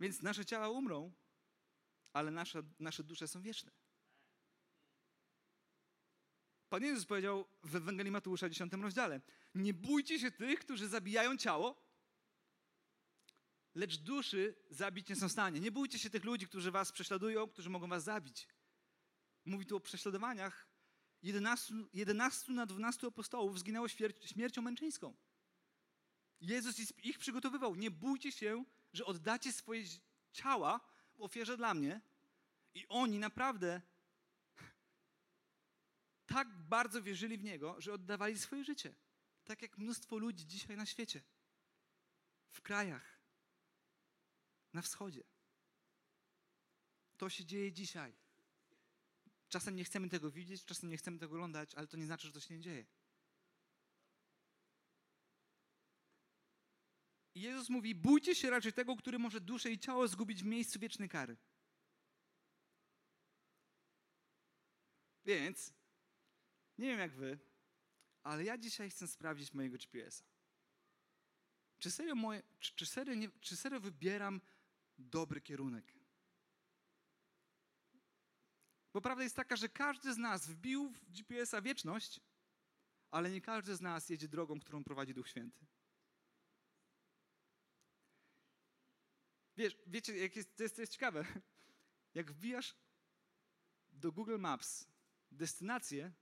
Więc 0.00 0.22
nasze 0.22 0.44
ciała 0.44 0.68
umrą, 0.68 1.12
ale 2.12 2.30
nasze, 2.30 2.62
nasze 2.78 3.04
dusze 3.04 3.28
są 3.28 3.42
wieczne. 3.42 3.72
Pan 6.68 6.82
Jezus 6.82 7.06
powiedział 7.06 7.48
w 7.62 7.76
Ewangelii 7.76 8.12
Mateusza 8.12 8.48
10 8.48 8.72
rozdziale: 8.72 9.20
Nie 9.54 9.74
bójcie 9.74 10.18
się 10.18 10.30
tych, 10.30 10.60
którzy 10.60 10.88
zabijają 10.88 11.36
ciało, 11.36 11.88
lecz 13.74 13.96
duszy 13.96 14.54
zabić 14.70 15.08
nie 15.08 15.16
są 15.16 15.28
w 15.28 15.32
stanie. 15.32 15.60
Nie 15.60 15.72
bójcie 15.72 15.98
się 15.98 16.10
tych 16.10 16.24
ludzi, 16.24 16.46
którzy 16.46 16.70
was 16.70 16.92
prześladują, 16.92 17.48
którzy 17.48 17.70
mogą 17.70 17.88
was 17.88 18.04
zabić. 18.04 18.48
Mówi 19.44 19.66
tu 19.66 19.76
o 19.76 19.80
prześladowaniach. 19.80 20.68
11, 21.22 21.74
11 21.94 22.52
na 22.52 22.66
12 22.66 23.06
apostołów 23.06 23.58
zginęło 23.58 23.88
śmiercią 24.20 24.62
męczeńską. 24.62 25.16
Jezus 26.40 26.92
ich 27.02 27.18
przygotowywał. 27.18 27.74
Nie 27.74 27.90
bójcie 27.90 28.32
się, 28.32 28.64
że 28.92 29.04
oddacie 29.04 29.52
swoje 29.52 29.84
ciała 30.32 30.80
w 31.16 31.22
ofierze 31.22 31.56
dla 31.56 31.74
mnie. 31.74 32.00
I 32.74 32.86
oni 32.88 33.18
naprawdę 33.18 33.82
tak 36.26 36.48
bardzo 36.54 37.02
wierzyli 37.02 37.38
w 37.38 37.44
Niego, 37.44 37.80
że 37.80 37.92
oddawali 37.92 38.38
swoje 38.38 38.64
życie. 38.64 38.94
Tak 39.44 39.62
jak 39.62 39.78
mnóstwo 39.78 40.18
ludzi 40.18 40.46
dzisiaj 40.46 40.76
na 40.76 40.86
świecie, 40.86 41.22
w 42.50 42.62
krajach, 42.62 43.20
na 44.72 44.82
wschodzie. 44.82 45.24
To 47.16 47.30
się 47.30 47.44
dzieje 47.44 47.72
dzisiaj. 47.72 48.14
Czasem 49.48 49.76
nie 49.76 49.84
chcemy 49.84 50.08
tego 50.08 50.30
widzieć, 50.30 50.64
czasem 50.64 50.90
nie 50.90 50.96
chcemy 50.96 51.18
tego 51.18 51.34
oglądać, 51.34 51.74
ale 51.74 51.86
to 51.86 51.96
nie 51.96 52.06
znaczy, 52.06 52.26
że 52.26 52.32
to 52.32 52.40
się 52.40 52.54
nie 52.54 52.60
dzieje. 52.60 52.86
I 57.34 57.40
Jezus 57.40 57.68
mówi: 57.68 57.94
bójcie 57.94 58.34
się 58.34 58.50
raczej 58.50 58.72
tego, 58.72 58.96
który 58.96 59.18
może 59.18 59.40
duszę 59.40 59.70
i 59.70 59.78
ciało 59.78 60.08
zgubić 60.08 60.42
w 60.42 60.46
miejscu 60.46 60.78
wiecznej 60.78 61.08
kary. 61.08 61.36
Więc 65.24 65.72
nie 66.78 66.86
wiem 66.86 66.98
jak 66.98 67.12
wy, 67.12 67.38
ale 68.22 68.44
ja 68.44 68.58
dzisiaj 68.58 68.90
chcę 68.90 69.08
sprawdzić 69.08 69.54
mojego 69.54 69.76
GPS-a. 69.78 70.24
Czy 71.78 71.90
serio, 71.90 72.14
moje, 72.14 72.42
czy, 72.58 72.74
czy, 72.74 72.86
serio 72.86 73.14
nie, 73.14 73.28
czy 73.40 73.56
serio 73.56 73.80
wybieram 73.80 74.40
dobry 74.98 75.40
kierunek? 75.40 75.97
Bo 78.92 79.00
prawda 79.00 79.22
jest 79.22 79.36
taka, 79.36 79.56
że 79.56 79.68
każdy 79.68 80.14
z 80.14 80.18
nas 80.18 80.46
wbił 80.46 80.90
w 80.90 81.10
GPS-a 81.10 81.62
wieczność, 81.62 82.20
ale 83.10 83.30
nie 83.30 83.40
każdy 83.40 83.76
z 83.76 83.80
nas 83.80 84.08
jedzie 84.08 84.28
drogą, 84.28 84.60
którą 84.60 84.84
prowadzi 84.84 85.14
Duch 85.14 85.28
Święty. 85.28 85.66
Wiesz, 89.56 89.76
wiecie, 89.86 90.16
jak 90.16 90.36
jest, 90.36 90.56
to, 90.56 90.62
jest, 90.62 90.74
to 90.74 90.82
jest 90.82 90.92
ciekawe. 90.92 91.26
Jak 92.14 92.32
wbijasz 92.32 92.74
do 93.92 94.12
Google 94.12 94.38
Maps 94.38 94.86
destynację, 95.30 96.12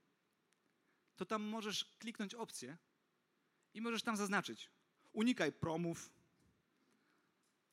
to 1.15 1.25
tam 1.25 1.43
możesz 1.43 1.85
kliknąć 1.85 2.35
opcję 2.35 2.77
i 3.73 3.81
możesz 3.81 4.03
tam 4.03 4.17
zaznaczyć. 4.17 4.71
Unikaj 5.13 5.51
promów. 5.51 6.09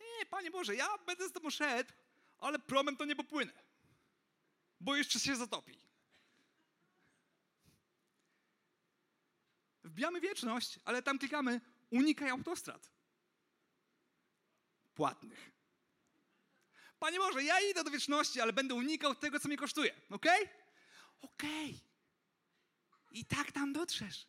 Nie, 0.01 0.27
Panie 0.27 0.51
Boże, 0.51 0.77
ja 0.77 0.99
będę 1.07 1.29
z 1.29 1.33
tobą 1.33 1.51
szedł, 1.51 1.93
ale 2.39 2.59
promem 2.59 2.97
to 2.97 3.05
nie 3.05 3.17
popłynę, 3.17 3.53
bo 4.85 4.97
jeszcze 4.97 5.21
się 5.21 5.37
zatopi. 5.37 5.79
Wbijamy 9.85 10.21
wieczność, 10.21 10.79
ale 10.85 11.03
tam 11.03 11.19
klikamy 11.19 11.61
unikaj 11.91 12.31
autostrad 12.31 12.91
płatnych. 14.95 15.51
Panie 16.99 17.19
Boże, 17.19 17.45
ja 17.45 17.61
idę 17.61 17.85
do 17.85 17.91
wieczności, 17.91 18.41
ale 18.41 18.53
będę 18.53 18.75
unikał 18.75 19.15
tego, 19.15 19.41
co 19.41 19.49
mnie 19.49 19.57
kosztuje. 19.57 19.95
Ok? 20.11 20.27
Okej. 21.21 21.81
I 23.11 23.25
tak 23.25 23.53
tam 23.53 23.73
dotrzesz. 23.73 24.27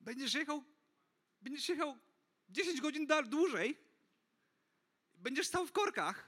Będziesz 0.00 0.34
jechał, 0.34 0.64
będziesz 1.40 1.68
jechał 1.68 1.98
10 2.48 2.80
godzin 2.80 3.06
dłużej. 3.26 3.78
Będziesz 5.14 5.46
stał 5.46 5.66
w 5.66 5.72
korkach. 5.72 6.27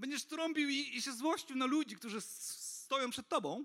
Będziesz 0.00 0.24
trąbił 0.24 0.68
i, 0.68 0.96
i 0.96 1.02
się 1.02 1.12
złościł 1.12 1.56
na 1.56 1.66
ludzi, 1.66 1.96
którzy 1.96 2.20
stoją 2.20 3.10
przed 3.10 3.28
tobą. 3.28 3.64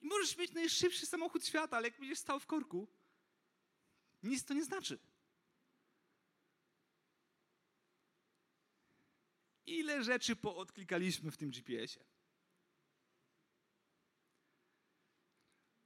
I 0.00 0.06
możesz 0.06 0.36
mieć 0.36 0.52
najszybszy 0.52 1.06
samochód 1.06 1.46
świata, 1.46 1.76
ale 1.76 1.88
jak 1.88 1.98
będziesz 1.98 2.18
stał 2.18 2.40
w 2.40 2.46
korku, 2.46 2.88
nic 4.22 4.44
to 4.44 4.54
nie 4.54 4.64
znaczy. 4.64 4.98
Ile 9.66 10.04
rzeczy 10.04 10.36
poodklikaliśmy 10.36 11.30
w 11.30 11.36
tym 11.36 11.50
GPS-ie? 11.50 12.06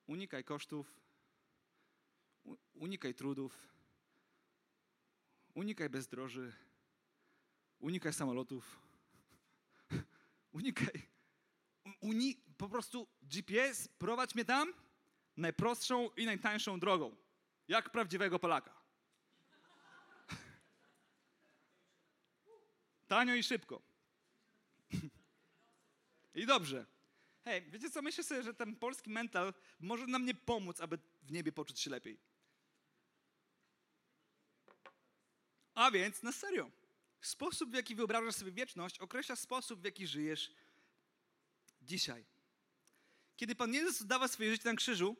Unikaj 0.06 0.44
kosztów, 0.44 1.00
unikaj 2.74 3.14
trudów, 3.14 3.52
unikaj 5.54 5.88
bezdroży, 5.88 6.52
unikaj 7.78 8.12
samolotów, 8.12 8.89
unikaj. 10.52 11.08
Uni, 12.00 12.36
po 12.56 12.68
prostu 12.68 13.08
GPS 13.22 13.88
prowadź 13.88 14.34
mnie 14.34 14.44
tam 14.44 14.74
najprostszą 15.36 16.10
i 16.16 16.26
najtańszą 16.26 16.80
drogą, 16.80 17.16
jak 17.68 17.90
prawdziwego 17.90 18.38
Polaka. 18.38 18.80
Tanio 23.08 23.34
i 23.34 23.42
szybko. 23.42 23.82
I 26.34 26.46
dobrze. 26.46 26.86
Hej, 27.44 27.70
wiecie 27.70 27.90
co? 27.90 28.02
Myślę 28.02 28.24
sobie, 28.24 28.42
że 28.42 28.54
ten 28.54 28.76
polski 28.76 29.10
mental 29.10 29.54
może 29.80 30.06
nam 30.06 30.24
nie 30.24 30.34
pomóc, 30.34 30.80
aby 30.80 30.98
w 31.22 31.32
niebie 31.32 31.52
poczuć 31.52 31.80
się 31.80 31.90
lepiej. 31.90 32.20
A 35.74 35.90
więc, 35.90 36.22
na 36.22 36.32
serio, 36.32 36.70
sposób, 37.26 37.70
w 37.70 37.74
jaki 37.74 37.94
wyobrażasz 37.94 38.34
sobie 38.34 38.52
wieczność, 38.52 38.98
określa 38.98 39.36
sposób, 39.36 39.80
w 39.80 39.84
jaki 39.84 40.06
żyjesz 40.06 40.54
dzisiaj. 41.82 42.24
Kiedy 43.36 43.54
Pan 43.54 43.74
Jezus 43.74 44.06
dawał 44.06 44.28
swoje 44.28 44.50
życie 44.50 44.68
na 44.68 44.74
krzyżu, 44.74 45.16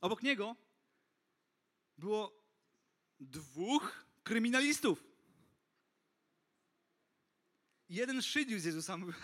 obok 0.00 0.22
Niego 0.22 0.56
było 1.98 2.44
dwóch 3.20 4.06
kryminalistów. 4.24 5.04
Jeden 7.88 8.22
szydził 8.22 8.58
z 8.60 8.64
Jezusa, 8.64 8.96
mówił, 8.98 9.14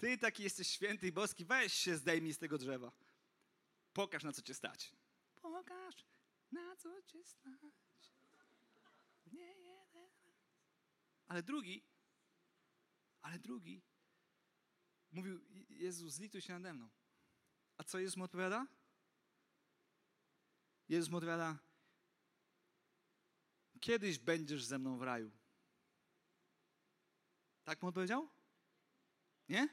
ty 0.00 0.18
taki 0.18 0.42
jesteś 0.42 0.68
święty 0.68 1.06
i 1.06 1.12
boski, 1.12 1.44
weź 1.44 1.72
się 1.72 1.96
zdejmij 1.96 2.32
z 2.32 2.38
tego 2.38 2.58
drzewa. 2.58 2.92
Pokaż, 3.92 4.24
na 4.24 4.32
co 4.32 4.42
cię 4.42 4.54
stać. 4.54 4.92
Pokaż, 5.42 6.04
na 6.52 6.76
co 6.76 7.02
cię 7.02 7.24
stać. 7.24 8.12
Nie 9.32 9.54
jeden. 9.54 10.21
Ale 11.32 11.42
drugi, 11.42 11.84
ale 13.22 13.38
drugi 13.38 13.82
mówił, 15.10 15.40
Jezu, 15.68 16.08
zlituj 16.08 16.40
się 16.40 16.52
nade 16.52 16.74
mną. 16.74 16.90
A 17.76 17.84
co 17.84 17.98
Jezus 17.98 18.16
mu 18.16 18.24
odpowiada? 18.24 18.66
Jezus 20.88 21.10
mu 21.10 21.16
odpowiada, 21.16 21.58
kiedyś 23.80 24.18
będziesz 24.18 24.64
ze 24.64 24.78
mną 24.78 24.98
w 24.98 25.02
raju. 25.02 25.30
Tak 27.64 27.82
mu 27.82 27.88
odpowiedział? 27.88 28.28
Nie? 29.48 29.68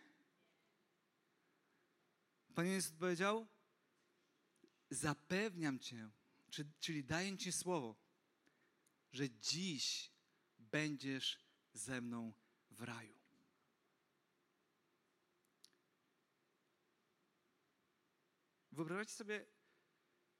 Pan 2.56 2.66
Jezus 2.66 2.92
odpowiedział, 2.92 3.48
zapewniam 4.90 5.80
cię, 5.80 6.10
czyli 6.80 7.04
daję 7.04 7.38
ci 7.38 7.52
słowo, 7.52 7.96
że 9.12 9.30
dziś 9.30 10.12
będziesz 10.60 11.49
ze 11.80 12.02
mną 12.02 12.34
w 12.72 12.82
raju. 12.82 13.20
Wyobraźcie 18.72 19.14
sobie 19.14 19.46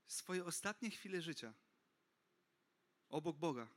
swoje 0.08 0.46
ostatnie 0.46 0.92
chwile 0.92 1.22
życia 1.22 1.54
obok 3.10 3.38
Boga, 3.38 3.68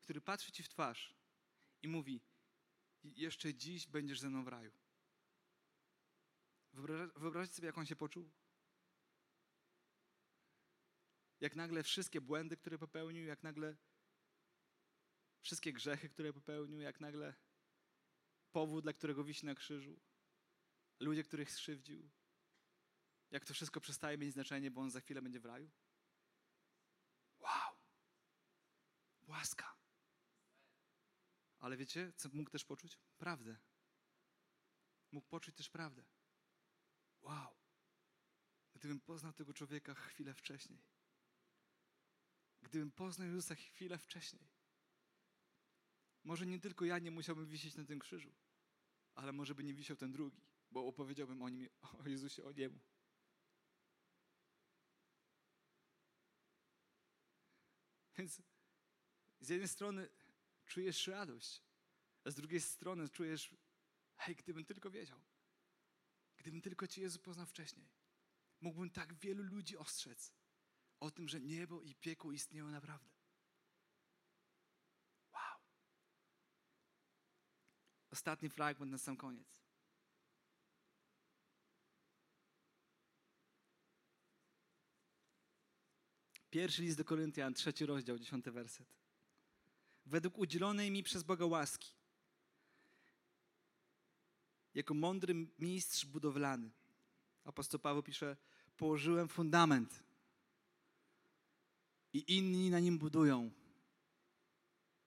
który 0.00 0.20
patrzy 0.20 0.52
ci 0.52 0.62
w 0.62 0.68
twarz 0.68 1.14
i 1.82 1.88
mówi: 1.88 2.20
Jeszcze 3.04 3.54
dziś 3.54 3.86
będziesz 3.86 4.20
ze 4.20 4.30
mną 4.30 4.44
w 4.44 4.48
raju. 4.48 4.72
Wyobraźcie 7.16 7.54
sobie, 7.54 7.66
jak 7.66 7.78
on 7.78 7.86
się 7.86 7.96
poczuł. 7.96 8.30
Jak 11.40 11.56
nagle 11.56 11.82
wszystkie 11.82 12.20
błędy, 12.20 12.56
które 12.56 12.78
popełnił, 12.78 13.24
jak 13.24 13.42
nagle 13.42 13.76
wszystkie 15.42 15.72
grzechy, 15.72 16.08
które 16.08 16.32
popełnił, 16.32 16.80
jak 16.80 17.00
nagle 17.00 17.34
powód, 18.52 18.84
dla 18.84 18.92
którego 18.92 19.24
wisi 19.24 19.46
na 19.46 19.54
krzyżu, 19.54 20.00
ludzie, 21.00 21.24
których 21.24 21.50
skrzywdził, 21.50 22.10
jak 23.30 23.44
to 23.44 23.54
wszystko 23.54 23.80
przestaje 23.80 24.18
mieć 24.18 24.32
znaczenie, 24.32 24.70
bo 24.70 24.80
on 24.80 24.90
za 24.90 25.00
chwilę 25.00 25.22
będzie 25.22 25.40
w 25.40 25.44
raju? 25.44 25.70
Wow! 27.38 27.76
Łaska. 29.22 29.76
Ale 31.58 31.76
wiecie, 31.76 32.12
co 32.16 32.28
mógł 32.32 32.50
też 32.50 32.64
poczuć? 32.64 32.98
Prawdę. 33.18 33.56
Mógł 35.12 35.28
poczuć 35.28 35.54
też 35.54 35.70
prawdę. 35.70 36.04
Wow! 37.22 37.56
Gdybym 38.74 39.00
poznał 39.00 39.32
tego 39.32 39.54
człowieka 39.54 39.94
chwilę 39.94 40.34
wcześniej. 40.34 40.82
Gdybym 42.62 42.92
poznał 42.92 43.28
Jezusa 43.28 43.54
chwilę 43.54 43.98
wcześniej. 43.98 44.48
Może 46.24 46.46
nie 46.46 46.60
tylko 46.60 46.84
ja 46.84 46.98
nie 46.98 47.10
musiałbym 47.10 47.46
wisieć 47.46 47.74
na 47.76 47.84
tym 47.84 47.98
krzyżu, 47.98 48.32
ale 49.14 49.32
może 49.32 49.54
by 49.54 49.64
nie 49.64 49.74
wisiał 49.74 49.96
ten 49.96 50.12
drugi, 50.12 50.42
bo 50.70 50.86
opowiedziałbym 50.86 51.42
o 51.42 51.48
nim, 51.48 51.68
o 52.04 52.08
Jezusie, 52.08 52.44
o 52.44 52.52
niemu. 52.52 52.78
Więc 58.16 58.42
z 59.40 59.48
jednej 59.48 59.68
strony 59.68 60.08
czujesz 60.66 61.06
radość, 61.06 61.62
a 62.24 62.30
z 62.30 62.34
drugiej 62.34 62.60
strony 62.60 63.08
czujesz, 63.08 63.54
hej, 64.16 64.36
gdybym 64.36 64.64
tylko 64.64 64.90
wiedział, 64.90 65.20
gdybym 66.36 66.60
tylko 66.60 66.86
Cię 66.86 67.00
Jezu 67.00 67.18
poznał 67.18 67.46
wcześniej. 67.46 67.88
mógłbym 68.60 68.90
tak 68.90 69.14
wielu 69.14 69.42
ludzi 69.42 69.76
ostrzec 69.76 70.32
o 71.00 71.10
tym, 71.10 71.28
że 71.28 71.40
niebo 71.40 71.82
i 71.82 71.94
piekło 71.94 72.32
istnieją 72.32 72.70
naprawdę. 72.70 73.11
Ostatni 78.12 78.48
fragment 78.48 78.92
na 78.92 78.98
sam 78.98 79.16
koniec. 79.16 79.62
Pierwszy 86.50 86.82
list 86.82 86.98
do 86.98 87.04
Koryntian, 87.04 87.54
trzeci 87.54 87.86
rozdział, 87.86 88.18
dziesiąty 88.18 88.50
werset. 88.52 88.94
Według 90.06 90.38
udzielonej 90.38 90.90
mi 90.90 91.02
przez 91.02 91.22
Boga 91.22 91.46
łaski, 91.46 91.94
jako 94.74 94.94
mądry 94.94 95.34
mistrz 95.58 96.06
budowlany, 96.06 96.70
apostoł 97.44 97.80
Paweł 97.80 98.02
pisze, 98.02 98.36
położyłem 98.76 99.28
fundament 99.28 100.02
i 102.12 102.36
inni 102.36 102.70
na 102.70 102.80
nim 102.80 102.98
budują. 102.98 103.50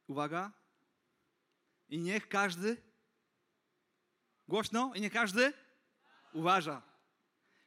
Uwaga. 0.08 0.52
I 1.90 1.98
niech 1.98 2.30
każdy, 2.30 2.95
głośno, 4.48 4.92
i 4.96 5.02
niech 5.02 5.14
każdy 5.14 5.54
uważa. 6.34 6.82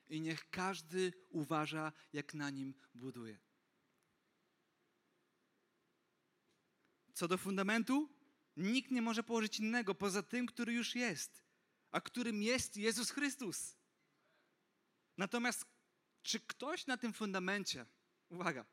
I 0.09 0.21
niech 0.21 0.51
każdy 0.51 1.13
uważa, 1.29 1.93
jak 2.13 2.35
na 2.35 2.51
nim 2.51 2.75
buduje. 2.95 3.39
Co 7.15 7.29
do 7.29 7.39
fundamentu, 7.39 8.09
nikt 8.57 8.91
nie 8.91 9.03
może 9.03 9.23
położyć 9.23 9.61
innego 9.61 9.95
poza 9.95 10.23
tym, 10.23 10.47
który 10.47 10.73
już 10.73 10.95
jest, 10.95 11.43
a 11.91 12.01
którym 12.01 12.43
jest 12.43 12.77
Jezus 12.77 13.11
Chrystus. 13.11 13.77
Natomiast 15.17 15.65
czy 16.23 16.41
ktoś 16.41 16.87
na 16.87 16.97
tym 16.97 17.13
fundamencie, 17.13 17.87
uwaga, 18.29 18.65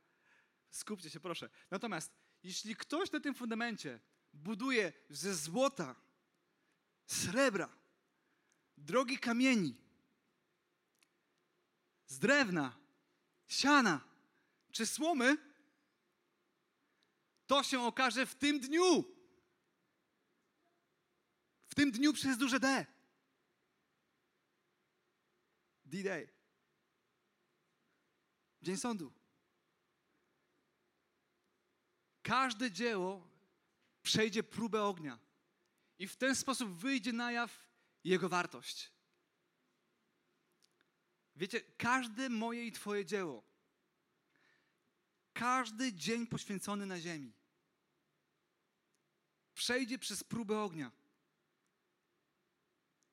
skupcie 0.69 1.09
się 1.09 1.19
proszę, 1.19 1.49
natomiast 1.71 2.11
jeśli 2.43 2.75
ktoś 2.75 3.11
na 3.11 3.19
tym 3.19 3.35
fundamencie 3.35 3.99
buduje 4.33 4.93
ze 5.09 5.35
złota, 5.35 5.95
srebra, 7.05 7.69
drogi 8.85 9.19
kamieni, 9.19 9.75
z 12.07 12.19
drewna, 12.19 12.77
siana 13.47 14.01
czy 14.71 14.85
słomy, 14.85 15.37
to 17.47 17.63
się 17.63 17.81
okaże 17.81 18.25
w 18.25 18.35
tym 18.35 18.59
dniu. 18.59 19.03
W 21.67 21.75
tym 21.75 21.91
dniu 21.91 22.13
przez 22.13 22.37
duże 22.37 22.59
D. 22.59 22.85
D-Day. 25.85 26.29
Dzień 28.61 28.77
sądu. 28.77 29.13
Każde 32.21 32.71
dzieło 32.71 33.27
przejdzie 34.01 34.43
próbę 34.43 34.83
ognia 34.83 35.19
i 35.99 36.07
w 36.07 36.15
ten 36.15 36.35
sposób 36.35 36.69
wyjdzie 36.69 37.13
na 37.13 37.31
jaw 37.31 37.64
jego 38.09 38.29
wartość. 38.29 38.91
Wiecie, 41.35 41.61
każde 41.61 42.29
moje 42.29 42.65
i 42.65 42.71
Twoje 42.71 43.05
dzieło, 43.05 43.43
każdy 45.33 45.93
dzień 45.93 46.27
poświęcony 46.27 46.85
na 46.85 46.99
ziemi 46.99 47.33
przejdzie 49.53 49.99
przez 49.99 50.23
próbę 50.23 50.59
ognia 50.61 50.91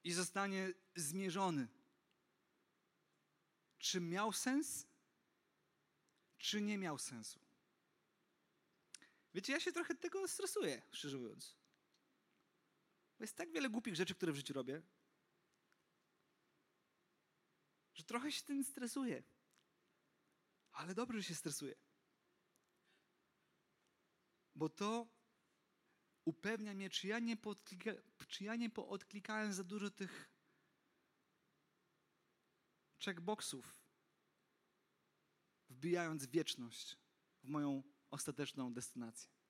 i 0.04 0.12
zostanie 0.12 0.72
zmierzony. 0.96 1.68
Czy 3.78 4.00
miał 4.00 4.32
sens, 4.32 4.86
czy 6.38 6.62
nie 6.62 6.78
miał 6.78 6.98
sensu? 6.98 7.40
Wiecie, 9.34 9.52
ja 9.52 9.60
się 9.60 9.72
trochę 9.72 9.94
tego 9.94 10.28
stresuję, 10.28 10.82
szczerze 10.92 11.18
mówiąc. 11.18 11.61
Jest 13.22 13.36
tak 13.36 13.52
wiele 13.52 13.70
głupich 13.70 13.96
rzeczy, 13.96 14.14
które 14.14 14.32
w 14.32 14.36
życiu 14.36 14.54
robię, 14.54 14.82
że 17.94 18.04
trochę 18.04 18.32
się 18.32 18.42
tym 18.42 18.64
stresuję. 18.64 19.22
Ale 20.72 20.94
dobrze, 20.94 21.18
że 21.18 21.24
się 21.24 21.34
stresuję. 21.34 21.74
Bo 24.54 24.68
to 24.68 25.08
upewnia 26.24 26.74
mnie, 26.74 26.90
czy 26.90 27.06
ja 27.06 27.18
nie, 27.18 27.36
podklika, 27.36 27.90
czy 28.28 28.44
ja 28.44 28.56
nie 28.56 28.70
poodklikałem 28.70 29.52
za 29.52 29.64
dużo 29.64 29.90
tych 29.90 30.32
checkboxów, 33.04 33.82
wbijając 35.68 36.26
wieczność 36.26 36.98
w 37.42 37.48
moją 37.48 37.82
ostateczną 38.10 38.72
destynację. 38.72 39.41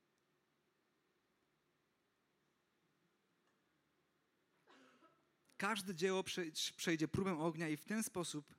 Każde 5.63 5.95
dzieło 5.95 6.25
przejdzie 6.77 7.09
próbę 7.09 7.39
ognia 7.39 7.69
i 7.69 7.77
w 7.77 7.85
ten 7.85 8.03
sposób 8.03 8.55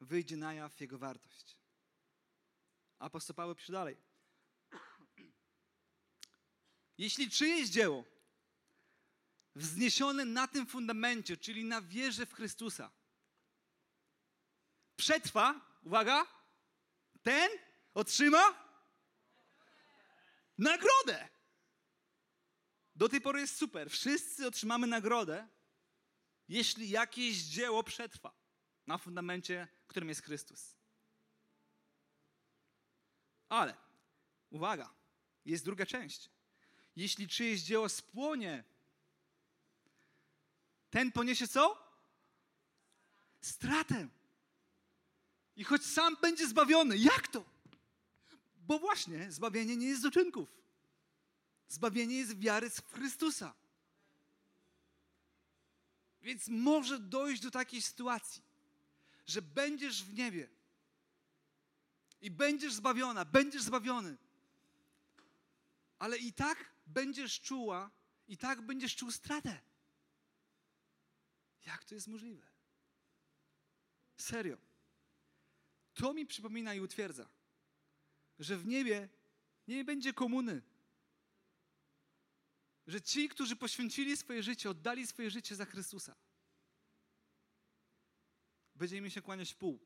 wyjdzie 0.00 0.36
na 0.36 0.54
jaw 0.54 0.80
jego 0.80 0.98
wartość. 0.98 1.56
Apostoł 2.98 3.36
Paweł 3.36 3.54
pisze 3.54 3.72
dalej. 3.72 3.96
Jeśli 6.98 7.30
czyjeś 7.30 7.68
dzieło 7.68 8.04
wzniesione 9.54 10.24
na 10.24 10.48
tym 10.48 10.66
fundamencie, 10.66 11.36
czyli 11.36 11.64
na 11.64 11.82
wierze 11.82 12.26
w 12.26 12.32
Chrystusa, 12.32 12.90
przetrwa, 14.96 15.60
uwaga, 15.82 16.26
ten 17.22 17.50
otrzyma 17.94 18.68
nagrodę. 20.58 21.28
Do 22.94 23.08
tej 23.08 23.20
pory 23.20 23.40
jest 23.40 23.56
super. 23.56 23.90
Wszyscy 23.90 24.46
otrzymamy 24.46 24.86
nagrodę, 24.86 25.48
jeśli 26.48 26.90
jakieś 26.90 27.36
dzieło 27.36 27.82
przetrwa 27.82 28.32
na 28.86 28.98
fundamencie, 28.98 29.68
którym 29.86 30.08
jest 30.08 30.22
Chrystus. 30.22 30.76
Ale, 33.48 33.76
uwaga, 34.50 34.94
jest 35.44 35.64
druga 35.64 35.86
część. 35.86 36.30
Jeśli 36.96 37.28
czyjeś 37.28 37.60
dzieło 37.60 37.88
spłonie, 37.88 38.64
ten 40.90 41.12
poniesie 41.12 41.48
co? 41.48 41.86
Stratę. 43.40 44.08
I 45.56 45.64
choć 45.64 45.84
sam 45.84 46.16
będzie 46.22 46.48
zbawiony, 46.48 46.98
jak 46.98 47.28
to? 47.28 47.44
Bo 48.56 48.78
właśnie 48.78 49.32
zbawienie 49.32 49.76
nie 49.76 49.86
jest 49.86 50.02
z 50.02 50.04
uczynków. 50.04 50.48
Zbawienie 51.68 52.16
jest 52.16 52.38
wiary 52.38 52.70
w 52.70 52.92
Chrystusa. 52.92 53.54
Więc 56.26 56.48
może 56.48 56.98
dojść 56.98 57.42
do 57.42 57.50
takiej 57.50 57.82
sytuacji, 57.82 58.42
że 59.26 59.42
będziesz 59.42 60.04
w 60.04 60.14
niebie 60.14 60.48
i 62.20 62.30
będziesz 62.30 62.74
zbawiona, 62.74 63.24
będziesz 63.24 63.62
zbawiony, 63.62 64.16
ale 65.98 66.18
i 66.18 66.32
tak 66.32 66.72
będziesz 66.86 67.40
czuła, 67.40 67.90
i 68.28 68.36
tak 68.36 68.62
będziesz 68.62 68.96
czuł 68.96 69.10
stratę. 69.10 69.60
Jak 71.66 71.84
to 71.84 71.94
jest 71.94 72.08
możliwe? 72.08 72.46
Serio. 74.16 74.56
To 75.94 76.14
mi 76.14 76.26
przypomina 76.26 76.74
i 76.74 76.80
utwierdza, 76.80 77.28
że 78.38 78.56
w 78.56 78.66
niebie 78.66 79.08
nie 79.68 79.84
będzie 79.84 80.12
komuny. 80.12 80.62
Że 82.86 83.02
ci, 83.02 83.28
którzy 83.28 83.56
poświęcili 83.56 84.16
swoje 84.16 84.42
życie, 84.42 84.70
oddali 84.70 85.06
swoje 85.06 85.30
życie 85.30 85.56
za 85.56 85.64
Chrystusa, 85.64 86.16
będzie 88.74 88.96
im 88.96 89.10
się 89.10 89.22
kłaniać 89.22 89.52
w 89.52 89.56
pół. 89.56 89.80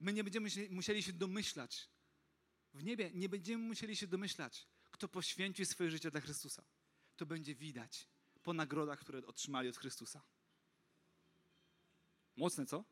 My 0.00 0.12
nie 0.12 0.24
będziemy 0.24 0.48
musieli 0.70 1.02
się 1.02 1.12
domyślać. 1.12 1.88
W 2.74 2.84
niebie 2.84 3.10
nie 3.14 3.28
będziemy 3.28 3.64
musieli 3.64 3.96
się 3.96 4.06
domyślać, 4.06 4.66
kto 4.90 5.08
poświęcił 5.08 5.66
swoje 5.66 5.90
życie 5.90 6.10
dla 6.10 6.20
Chrystusa. 6.20 6.64
To 7.16 7.26
będzie 7.26 7.54
widać 7.54 8.08
po 8.42 8.52
nagrodach, 8.52 9.00
które 9.00 9.26
otrzymali 9.26 9.68
od 9.68 9.76
Chrystusa. 9.76 10.22
Mocne, 12.36 12.66
co? 12.66 12.84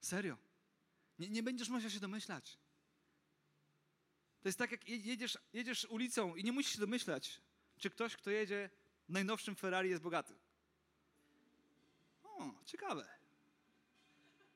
Serio. 0.00 0.38
Nie, 1.18 1.30
nie 1.30 1.42
będziesz 1.42 1.68
musiał 1.68 1.90
się 1.90 2.00
domyślać. 2.00 2.58
To 4.44 4.48
jest 4.48 4.58
tak, 4.58 4.70
jak 4.70 4.88
jedziesz, 4.88 5.38
jedziesz 5.52 5.84
ulicą 5.84 6.34
i 6.34 6.44
nie 6.44 6.52
musisz 6.52 6.72
się 6.72 6.78
domyślać, 6.78 7.40
czy 7.78 7.90
ktoś, 7.90 8.16
kto 8.16 8.30
jedzie 8.30 8.70
najnowszym 9.08 9.56
Ferrari 9.56 9.90
jest 9.90 10.02
bogaty. 10.02 10.34
O, 12.24 12.50
ciekawe. 12.64 13.08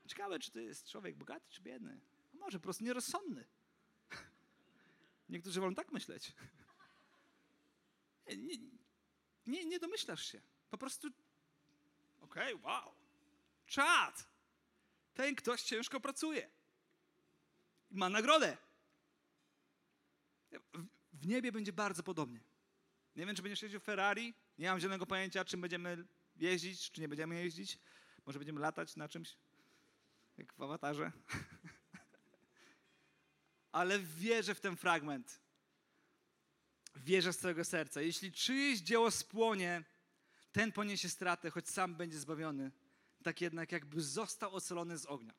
Ciekawe, 0.07 0.39
czy 0.39 0.51
to 0.51 0.61
jest 0.61 0.89
człowiek 0.89 1.17
bogaty, 1.17 1.47
czy 1.51 1.63
biedny. 1.63 2.01
A 2.35 2.37
może 2.37 2.59
po 2.59 2.63
prostu 2.63 2.85
nierozsądny. 2.85 3.45
Niektórzy 5.29 5.61
wolą 5.61 5.75
tak 5.75 5.93
myśleć. 5.93 6.33
Nie, 8.37 8.59
nie, 9.47 9.65
nie 9.65 9.79
domyślasz 9.79 10.25
się. 10.25 10.41
Po 10.71 10.79
prostu, 10.79 11.09
okej, 12.21 12.55
okay, 12.55 12.71
wow. 12.71 12.95
Czad! 13.67 14.29
Ten 15.15 15.35
ktoś 15.35 15.63
ciężko 15.63 16.01
pracuje. 16.01 16.51
Ma 17.91 18.09
nagrodę. 18.09 18.68
W, 21.13 21.27
niebie 21.27 21.53
będzie 21.53 21.73
bardzo 21.73 22.03
podobnie. 22.03 22.41
Nie 23.17 23.27
wiem, 23.27 23.37
czy 23.37 23.43
będziesz 23.43 23.63
jeździł 23.63 23.81
Ferrari. 23.81 24.35
Nie 24.59 24.71
mam 24.71 24.81
zielonego 24.81 25.07
pojęcia, 25.07 25.45
czym 25.45 25.61
będziemy 25.61 26.07
jeździć, 26.37 26.91
czy 26.91 27.01
nie 27.01 27.09
będziemy 27.09 27.35
jeździć. 27.35 27.79
Może 28.27 28.39
będziemy 28.39 28.61
latać 28.61 28.97
na 28.97 29.09
czymś, 29.09 29.37
jak 30.37 30.53
w 30.53 30.63
awatarze. 30.63 31.13
Ale 33.73 33.99
wierzę 33.99 34.55
w 34.55 34.61
ten 34.61 34.77
fragment. 34.77 35.41
Wierzę 36.97 37.33
z 37.33 37.39
całego 37.39 37.65
serca. 37.65 38.01
Jeśli 38.01 38.33
czyjeś 38.33 38.81
dzieło 38.81 39.11
spłonie, 39.11 39.85
ten 40.53 40.73
poniesie 40.73 41.09
stratę, 41.09 41.51
choć 41.51 41.69
sam 41.69 41.95
będzie 41.95 42.19
zbawiony. 42.19 42.73
Tak 43.23 43.41
jednak, 43.41 43.73
jakby 43.73 44.03
został 44.03 44.55
ocalony 44.55 44.99
z 44.99 45.07
ognia. 45.07 45.35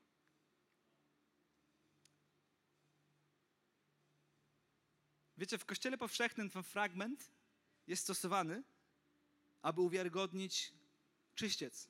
Wiecie, 5.40 5.58
w 5.58 5.66
Kościele 5.66 5.98
Powszechnym 5.98 6.50
ten 6.50 6.64
fragment 6.64 7.32
jest 7.88 8.04
stosowany, 8.04 8.64
aby 9.62 9.82
uwiarygodnić 9.82 10.74
czyściec. 11.36 11.88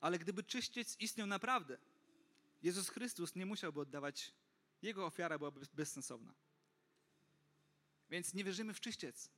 Ale 0.00 0.18
gdyby 0.18 0.42
czyściec 0.42 0.96
istniał 1.00 1.26
naprawdę, 1.26 1.78
Jezus 2.62 2.88
Chrystus 2.88 3.34
nie 3.34 3.46
musiałby 3.46 3.80
oddawać, 3.80 4.32
Jego 4.82 5.06
ofiara 5.06 5.38
byłaby 5.38 5.60
bezsensowna. 5.74 6.34
Więc 8.10 8.34
nie 8.34 8.44
wierzymy 8.44 8.74
w 8.74 8.80
czyściec. 8.80 9.30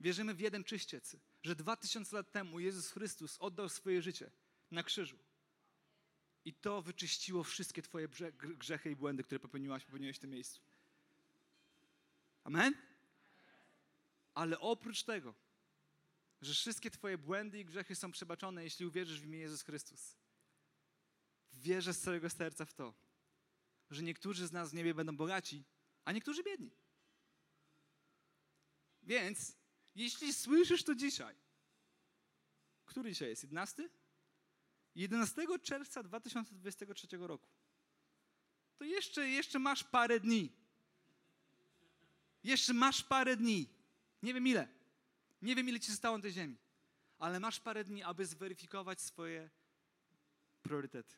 Wierzymy 0.00 0.34
w 0.34 0.40
jeden 0.40 0.64
czyściec, 0.64 1.16
że 1.42 1.56
dwa 1.56 1.76
tysiące 1.76 2.16
lat 2.16 2.32
temu 2.32 2.60
Jezus 2.60 2.90
Chrystus 2.90 3.36
oddał 3.40 3.68
swoje 3.68 4.02
życie 4.02 4.30
na 4.70 4.82
krzyżu. 4.82 5.18
I 6.46 6.54
to 6.54 6.82
wyczyściło 6.82 7.44
wszystkie 7.44 7.82
Twoje 7.82 8.08
grzechy 8.38 8.90
i 8.90 8.96
błędy, 8.96 9.22
które 9.24 9.40
popełniłaś, 9.40 9.84
popełniłeś 9.84 10.16
w 10.16 10.20
tym 10.20 10.30
miejscu. 10.30 10.60
Amen? 12.44 12.74
Ale 14.34 14.60
oprócz 14.60 15.02
tego, 15.02 15.34
że 16.42 16.54
wszystkie 16.54 16.90
Twoje 16.90 17.18
błędy 17.18 17.60
i 17.60 17.64
grzechy 17.64 17.94
są 17.94 18.12
przebaczone, 18.12 18.64
jeśli 18.64 18.86
uwierzysz 18.86 19.20
w 19.20 19.24
imię 19.24 19.38
Jezus 19.38 19.62
Chrystus. 19.62 20.16
Wierzę 21.52 21.94
z 21.94 22.00
całego 22.00 22.30
serca 22.30 22.64
w 22.64 22.74
to, 22.74 22.94
że 23.90 24.02
niektórzy 24.02 24.46
z 24.46 24.52
nas 24.52 24.70
w 24.70 24.74
niebie 24.74 24.94
będą 24.94 25.16
bogaci, 25.16 25.64
a 26.04 26.12
niektórzy 26.12 26.42
biedni. 26.42 26.70
Więc, 29.02 29.56
jeśli 29.94 30.34
słyszysz 30.34 30.84
to 30.84 30.94
dzisiaj, 30.94 31.36
który 32.84 33.10
dzisiaj 33.10 33.28
jest? 33.28 33.42
11? 33.42 33.88
11 34.96 35.58
czerwca 35.62 36.02
2023 36.02 37.06
roku. 37.16 37.48
To 38.78 38.84
jeszcze, 38.84 39.28
jeszcze 39.28 39.58
masz 39.58 39.84
parę 39.84 40.20
dni. 40.20 40.52
Jeszcze 42.44 42.74
masz 42.74 43.02
parę 43.02 43.36
dni. 43.36 43.68
Nie 44.22 44.34
wiem 44.34 44.46
ile. 44.46 44.68
Nie 45.42 45.54
wiem 45.54 45.68
ile 45.68 45.80
ci 45.80 45.90
zostało 45.90 46.16
na 46.16 46.22
tej 46.22 46.32
ziemi. 46.32 46.56
Ale 47.18 47.40
masz 47.40 47.60
parę 47.60 47.84
dni, 47.84 48.02
aby 48.02 48.26
zweryfikować 48.26 49.00
swoje 49.00 49.50
priorytety. 50.62 51.16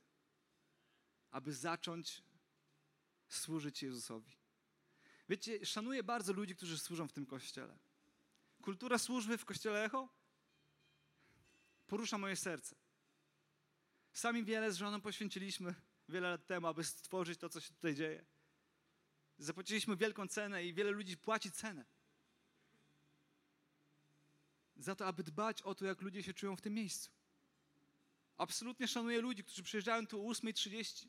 Aby 1.30 1.52
zacząć 1.52 2.22
służyć 3.28 3.82
Jezusowi. 3.82 4.32
Wiecie, 5.28 5.66
szanuję 5.66 6.02
bardzo 6.02 6.32
ludzi, 6.32 6.56
którzy 6.56 6.78
służą 6.78 7.08
w 7.08 7.12
tym 7.12 7.26
kościele. 7.26 7.78
Kultura 8.62 8.98
służby 8.98 9.38
w 9.38 9.44
kościele 9.44 9.84
Echo 9.84 10.08
porusza 11.86 12.18
moje 12.18 12.36
serce. 12.36 12.76
Sami 14.18 14.44
wiele 14.44 14.72
z 14.72 14.76
żoną 14.76 15.00
poświęciliśmy 15.00 15.74
wiele 16.08 16.30
lat 16.30 16.46
temu, 16.46 16.66
aby 16.66 16.84
stworzyć 16.84 17.38
to, 17.38 17.48
co 17.48 17.60
się 17.60 17.74
tutaj 17.74 17.94
dzieje. 17.94 18.24
Zapłaciliśmy 19.38 19.96
wielką 19.96 20.28
cenę 20.28 20.64
i 20.64 20.74
wiele 20.74 20.90
ludzi 20.90 21.16
płaci 21.16 21.52
cenę. 21.52 21.84
Za 24.76 24.94
to, 24.94 25.06
aby 25.06 25.22
dbać 25.22 25.62
o 25.62 25.74
to, 25.74 25.84
jak 25.84 26.02
ludzie 26.02 26.22
się 26.22 26.34
czują 26.34 26.56
w 26.56 26.60
tym 26.60 26.74
miejscu. 26.74 27.10
Absolutnie 28.38 28.88
szanuję 28.88 29.20
ludzi, 29.20 29.44
którzy 29.44 29.62
przyjeżdżają 29.62 30.06
tu 30.06 30.28
o 30.28 30.32
8.30 30.32 31.06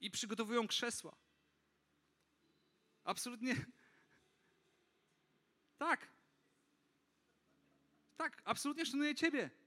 i 0.00 0.10
przygotowują 0.10 0.68
krzesła. 0.68 1.16
Absolutnie. 3.04 3.66
Tak. 5.78 6.08
Tak, 8.16 8.42
absolutnie 8.44 8.86
szanuję 8.86 9.14
Ciebie. 9.14 9.65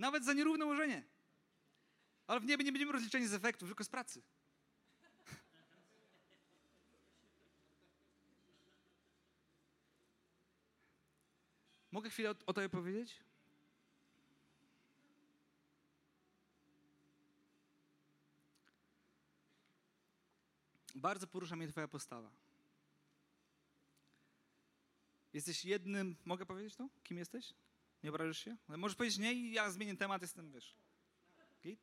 Nawet 0.00 0.24
za 0.24 0.32
nierówne 0.32 0.64
ułożenie. 0.64 1.02
Ale 2.26 2.40
w 2.40 2.44
niebie 2.44 2.64
nie 2.64 2.72
będziemy 2.72 2.92
rozliczeni 2.92 3.26
z 3.26 3.34
efektów, 3.34 3.68
tylko 3.68 3.84
z 3.84 3.88
pracy. 3.88 4.22
Mogę 11.92 12.10
chwilę 12.10 12.30
o, 12.30 12.34
o 12.46 12.52
tobie 12.52 12.68
powiedzieć? 12.68 13.20
Bardzo 20.94 21.26
porusza 21.26 21.56
mnie 21.56 21.68
twoja 21.68 21.88
postawa. 21.88 22.30
Jesteś 25.32 25.64
jednym, 25.64 26.16
mogę 26.24 26.46
powiedzieć 26.46 26.76
to? 26.76 26.88
Kim 27.02 27.18
jesteś? 27.18 27.54
Nie 28.02 28.10
obrażasz 28.10 28.38
się? 28.38 28.56
Możesz 28.68 28.96
powiedzieć 28.96 29.18
nie 29.18 29.32
i 29.32 29.52
ja 29.52 29.70
zmienię 29.70 29.96
temat, 29.96 30.22
jestem, 30.22 30.52
wiesz. 30.52 30.76
Git? 31.62 31.80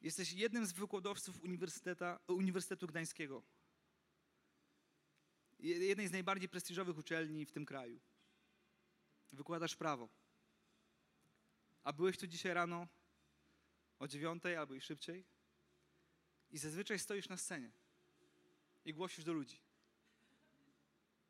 Jesteś 0.00 0.32
jednym 0.32 0.66
z 0.66 0.72
wykładowców 0.72 1.42
Uniwersytetu 2.28 2.86
Gdańskiego. 2.86 3.42
Jednej 5.58 6.08
z 6.08 6.12
najbardziej 6.12 6.48
prestiżowych 6.48 6.98
uczelni 6.98 7.46
w 7.46 7.50
tym 7.50 7.66
kraju. 7.66 8.00
Wykładasz 9.32 9.76
prawo. 9.76 10.08
A 11.84 11.92
byłeś 11.92 12.18
tu 12.18 12.26
dzisiaj 12.26 12.54
rano 12.54 12.88
o 13.98 14.08
dziewiątej 14.08 14.56
albo 14.56 14.74
i 14.74 14.80
szybciej 14.80 15.24
i 16.50 16.58
zazwyczaj 16.58 16.98
stoisz 16.98 17.28
na 17.28 17.36
scenie 17.36 17.72
i 18.84 18.94
głosisz 18.94 19.24
do 19.24 19.32
ludzi. 19.32 19.60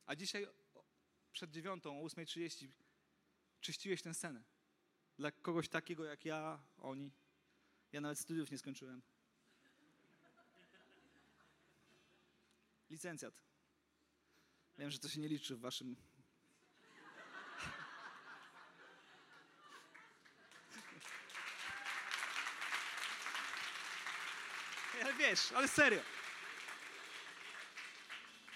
A 0.06 0.16
dzisiaj 0.16 0.46
przed 1.32 1.50
dziewiątą, 1.50 2.02
o 2.02 2.06
8.30 2.06 2.68
czyściłeś 3.60 4.02
tę 4.02 4.14
scenę. 4.14 4.42
Dla 5.18 5.30
kogoś 5.30 5.68
takiego 5.68 6.04
jak 6.04 6.24
ja, 6.24 6.62
oni. 6.78 7.10
Ja 7.92 8.00
nawet 8.00 8.18
studiów 8.18 8.50
nie 8.50 8.58
skończyłem. 8.58 9.02
Licencjat. 12.90 13.34
Wiem, 14.78 14.90
że 14.90 14.98
to 14.98 15.08
się 15.08 15.20
nie 15.20 15.28
liczy 15.28 15.56
w 15.56 15.60
waszym. 15.60 15.96
Ale 25.02 25.14
wiesz, 25.14 25.52
ale 25.52 25.68
serio. 25.68 26.00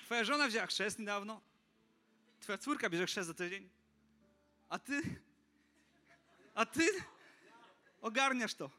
Twoja 0.04 0.24
żona 0.24 0.48
wzięła 0.48 0.66
chrzest 0.66 0.98
niedawno. 0.98 1.53
Twoja 2.44 2.58
córka 2.58 2.90
bierze 2.90 3.06
chrzest 3.06 3.28
za 3.28 3.34
tydzień. 3.34 3.70
A 4.68 4.78
ty? 4.78 5.02
A 6.54 6.66
ty? 6.66 6.88
Ogarniasz 8.00 8.54
to. 8.54 8.70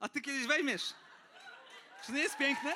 A 0.00 0.08
ty 0.08 0.20
kiedyś 0.20 0.46
weźmiesz. 0.46 0.94
Czy 2.06 2.12
nie 2.12 2.20
jest 2.20 2.36
piękne? 2.36 2.72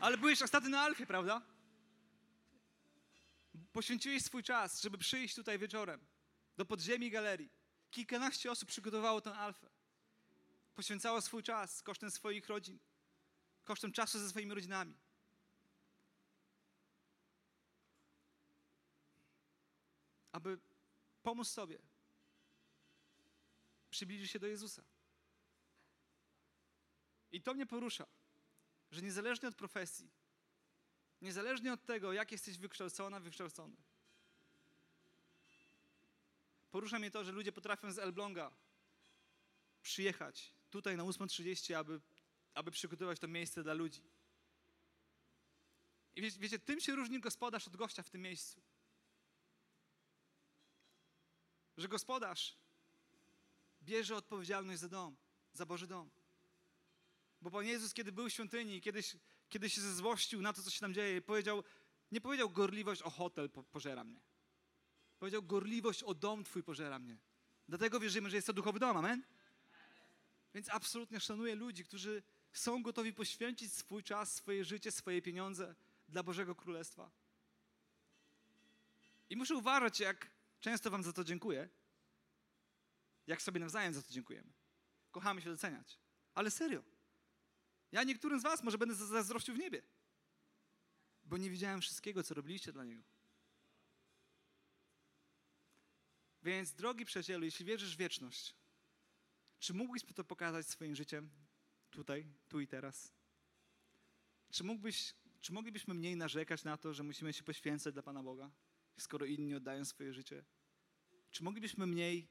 Ale 0.00 0.18
byłeś 0.18 0.42
ostatnio 0.42 0.70
na 0.70 0.80
Alfie, 0.80 1.06
prawda? 1.06 1.42
Poświęciłeś 3.72 4.22
swój 4.24 4.42
czas, 4.42 4.82
żeby 4.82 4.98
przyjść 4.98 5.34
tutaj 5.34 5.58
wieczorem 5.58 6.06
do 6.56 6.64
podziemi 6.64 7.10
galerii. 7.10 7.50
Kilkanaście 7.90 8.50
osób 8.50 8.68
przygotowało 8.68 9.20
tę 9.20 9.34
Alfę. 9.34 9.70
Poświęcało 10.74 11.20
swój 11.20 11.42
czas 11.42 11.82
kosztem 11.82 12.10
swoich 12.10 12.48
rodzin 12.48 12.78
kosztem 13.68 13.92
czasu 13.92 14.18
ze 14.18 14.30
swoimi 14.30 14.54
rodzinami. 14.54 14.94
Aby 20.32 20.58
pomóc 21.22 21.48
sobie 21.48 21.78
przybliżyć 23.90 24.30
się 24.30 24.38
do 24.38 24.46
Jezusa. 24.46 24.82
I 27.32 27.42
to 27.42 27.54
mnie 27.54 27.66
porusza, 27.66 28.06
że 28.90 29.02
niezależnie 29.02 29.48
od 29.48 29.54
profesji, 29.54 30.10
niezależnie 31.20 31.72
od 31.72 31.84
tego, 31.84 32.12
jak 32.12 32.32
jesteś 32.32 32.58
wykształcona, 32.58 33.20
wykształcony, 33.20 33.76
porusza 36.70 36.98
mnie 36.98 37.10
to, 37.10 37.24
że 37.24 37.32
ludzie 37.32 37.52
potrafią 37.52 37.92
z 37.92 37.98
Elbląga 37.98 38.50
przyjechać 39.82 40.54
tutaj 40.70 40.96
na 40.96 41.02
8.30, 41.02 41.74
aby 41.74 42.00
aby 42.58 42.70
przygotować 42.70 43.18
to 43.18 43.28
miejsce 43.28 43.62
dla 43.62 43.74
ludzi. 43.74 44.02
I 46.16 46.22
wiecie, 46.22 46.40
wiecie, 46.40 46.58
tym 46.58 46.80
się 46.80 46.94
różni 46.96 47.20
gospodarz 47.20 47.66
od 47.68 47.76
gościa 47.76 48.02
w 48.02 48.10
tym 48.10 48.22
miejscu. 48.22 48.62
Że 51.76 51.88
gospodarz 51.88 52.56
bierze 53.82 54.16
odpowiedzialność 54.16 54.80
za 54.80 54.88
dom, 54.88 55.16
za 55.52 55.66
Boży 55.66 55.86
dom. 55.86 56.10
Bo 57.40 57.50
Pan 57.50 57.66
Jezus, 57.66 57.94
kiedy 57.94 58.12
był 58.12 58.28
w 58.28 58.32
świątyni, 58.32 58.80
kiedyś, 58.80 59.16
kiedy 59.48 59.70
się 59.70 59.80
zezłościł 59.80 60.42
na 60.42 60.52
to, 60.52 60.62
co 60.62 60.70
się 60.70 60.80
tam 60.80 60.94
dzieje, 60.94 61.22
powiedział, 61.22 61.64
nie 62.12 62.20
powiedział 62.20 62.50
gorliwość 62.50 63.02
o 63.02 63.10
hotel 63.10 63.50
po, 63.50 63.62
pożera 63.62 64.04
mnie. 64.04 64.20
Powiedział 65.18 65.42
gorliwość 65.42 66.02
o 66.02 66.14
dom 66.14 66.44
Twój 66.44 66.62
pożera 66.62 66.98
mnie. 66.98 67.18
Dlatego 67.68 68.00
wierzymy, 68.00 68.30
że 68.30 68.36
jest 68.36 68.46
to 68.46 68.52
duchowy 68.52 68.78
dom, 68.78 68.96
amen? 68.96 69.22
Więc 70.54 70.68
absolutnie 70.68 71.20
szanuję 71.20 71.54
ludzi, 71.54 71.84
którzy 71.84 72.22
są 72.58 72.82
gotowi 72.82 73.12
poświęcić 73.12 73.72
swój 73.72 74.02
czas, 74.02 74.34
swoje 74.34 74.64
życie, 74.64 74.92
swoje 74.92 75.22
pieniądze 75.22 75.74
dla 76.08 76.22
Bożego 76.22 76.54
Królestwa. 76.54 77.10
I 79.30 79.36
muszę 79.36 79.56
uważać, 79.56 80.00
jak 80.00 80.30
często 80.60 80.90
Wam 80.90 81.02
za 81.02 81.12
to 81.12 81.24
dziękuję, 81.24 81.68
jak 83.26 83.42
sobie 83.42 83.60
nawzajem 83.60 83.94
za 83.94 84.02
to 84.02 84.12
dziękujemy. 84.12 84.52
Kochamy 85.10 85.42
się 85.42 85.50
doceniać. 85.50 85.98
Ale 86.34 86.50
serio. 86.50 86.82
Ja 87.92 88.04
niektórym 88.04 88.40
z 88.40 88.42
Was 88.42 88.62
może 88.62 88.78
będę 88.78 88.94
zazdrościł 88.94 89.54
w 89.54 89.58
niebie, 89.58 89.82
bo 91.24 91.36
nie 91.36 91.50
widziałem 91.50 91.80
wszystkiego, 91.80 92.22
co 92.22 92.34
robiliście 92.34 92.72
dla 92.72 92.84
Niego. 92.84 93.02
Więc, 96.42 96.72
drogi 96.72 97.04
przyjacielu, 97.04 97.44
jeśli 97.44 97.64
wierzysz 97.64 97.94
w 97.94 97.98
wieczność, 97.98 98.54
czy 99.58 99.74
mógłbyś 99.74 100.02
to 100.14 100.24
pokazać 100.24 100.66
swoim 100.66 100.94
życiem 100.94 101.30
tutaj, 101.90 102.26
tu 102.48 102.60
i 102.60 102.66
teraz? 102.66 103.12
Czy, 104.50 104.64
mógłbyś, 104.64 105.14
czy 105.40 105.52
moglibyśmy 105.52 105.94
mniej 105.94 106.16
narzekać 106.16 106.64
na 106.64 106.76
to, 106.76 106.94
że 106.94 107.02
musimy 107.02 107.32
się 107.32 107.42
poświęcać 107.42 107.94
dla 107.94 108.02
Pana 108.02 108.22
Boga, 108.22 108.50
skoro 108.98 109.26
inni 109.26 109.54
oddają 109.54 109.84
swoje 109.84 110.12
życie? 110.12 110.44
Czy 111.30 111.44
moglibyśmy 111.44 111.86
mniej 111.86 112.28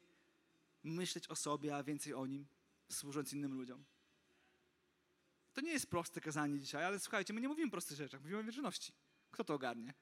myśleć 0.83 1.27
o 1.27 1.35
sobie, 1.35 1.75
a 1.75 1.83
więcej 1.83 2.13
o 2.13 2.25
Nim, 2.25 2.47
służąc 2.91 3.33
innym 3.33 3.53
ludziom? 3.53 3.85
To 5.53 5.61
nie 5.61 5.71
jest 5.71 5.89
proste 5.89 6.21
kazanie 6.21 6.59
dzisiaj, 6.59 6.85
ale 6.85 6.99
słuchajcie, 6.99 7.33
my 7.33 7.41
nie 7.41 7.47
mówimy 7.47 7.67
o 7.67 7.71
prostych 7.71 7.97
rzeczach, 7.97 8.21
mówimy 8.21 8.39
o 8.39 8.43
wierności. 8.43 8.93
Kto 9.31 9.43
to 9.43 9.53
ogarnie? 9.53 9.93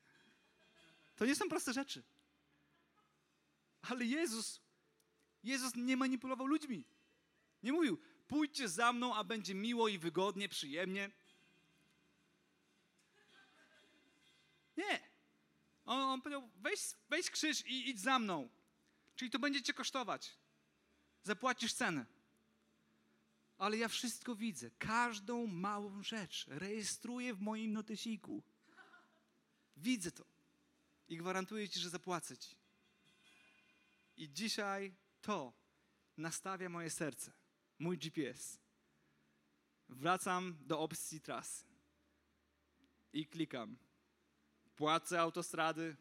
To 1.16 1.26
nie 1.26 1.36
są 1.36 1.49
proste 1.49 1.74
rzeczy. 1.74 2.03
Ale 3.82 4.06
Jezus, 4.06 4.62
Jezus 5.43 5.76
nie 5.76 5.97
manipulował 5.97 6.47
ludźmi. 6.47 6.86
Nie 7.64 7.72
mówił, 7.72 7.99
pójdźcie 8.28 8.69
za 8.69 8.93
mną, 8.93 9.15
a 9.15 9.23
będzie 9.23 9.55
miło 9.55 9.88
i 9.88 9.97
wygodnie, 9.97 10.49
przyjemnie. 10.49 11.11
Nie. 14.78 14.99
On, 15.86 15.99
on 15.99 16.21
powiedział, 16.21 16.49
weź, 16.55 16.80
weź 17.09 17.32
krzyż 17.32 17.65
i 17.65 17.89
idź 17.89 17.99
za 17.99 18.19
mną. 18.19 18.49
Czyli 19.15 19.32
to 19.32 19.39
będzie 19.39 19.63
cię 19.63 19.73
kosztować. 19.73 20.38
Zapłacisz 21.23 21.73
cenę. 21.73 22.05
Ale 23.57 23.78
ja 23.78 23.88
wszystko 23.88 24.36
widzę. 24.36 24.71
Każdą 24.80 25.47
małą 25.47 26.03
rzecz 26.03 26.45
rejestruję 26.47 27.34
w 27.34 27.41
moim 27.41 27.73
notesiku. 27.73 28.43
Widzę 29.78 30.11
to. 30.11 30.26
I 31.09 31.17
gwarantuję 31.17 31.69
ci, 31.69 31.80
że 31.80 31.89
zapłacę 31.89 32.38
ci. 32.38 32.55
I 34.17 34.30
dzisiaj 34.30 34.93
to 35.21 35.53
nastawia 36.17 36.69
moje 36.69 36.89
serce, 36.89 37.32
mój 37.80 37.97
GPS. 37.97 38.59
Wracam 39.89 40.57
do 40.61 40.80
opcji 40.80 41.21
trasy 41.21 41.65
i 43.13 43.28
klikam. 43.28 43.78
Płacę 44.76 45.21
autostrady, 45.21 45.95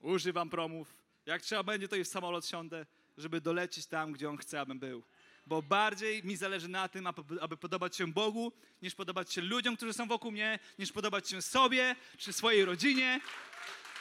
używam 0.00 0.50
promów. 0.50 0.96
Jak 1.26 1.42
trzeba 1.42 1.62
będzie, 1.62 1.88
to 1.88 1.96
i 1.96 2.04
w 2.04 2.08
samolot 2.08 2.46
siądę, 2.46 2.86
żeby 3.16 3.40
dolecieć 3.40 3.86
tam, 3.86 4.12
gdzie 4.12 4.30
on 4.30 4.36
chce, 4.36 4.60
abym 4.60 4.78
był. 4.78 5.02
Bo 5.46 5.62
bardziej 5.62 6.24
mi 6.24 6.36
zależy 6.36 6.68
na 6.68 6.88
tym, 6.88 7.06
aby 7.40 7.56
podobać 7.56 7.96
się 7.96 8.06
Bogu, 8.06 8.52
niż 8.82 8.94
podobać 8.94 9.32
się 9.32 9.40
ludziom, 9.40 9.76
którzy 9.76 9.92
są 9.92 10.08
wokół 10.08 10.32
mnie, 10.32 10.58
niż 10.78 10.92
podobać 10.92 11.28
się 11.28 11.42
sobie 11.42 11.96
czy 12.16 12.32
swojej 12.32 12.64
rodzinie. 12.64 13.20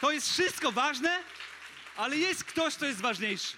To 0.02 0.12
jest 0.12 0.30
wszystko 0.30 0.72
ważne, 0.72 1.24
ale 1.96 2.18
jest 2.18 2.44
ktoś, 2.44 2.76
kto 2.76 2.86
jest 2.86 3.02
ważniejszy. 3.02 3.58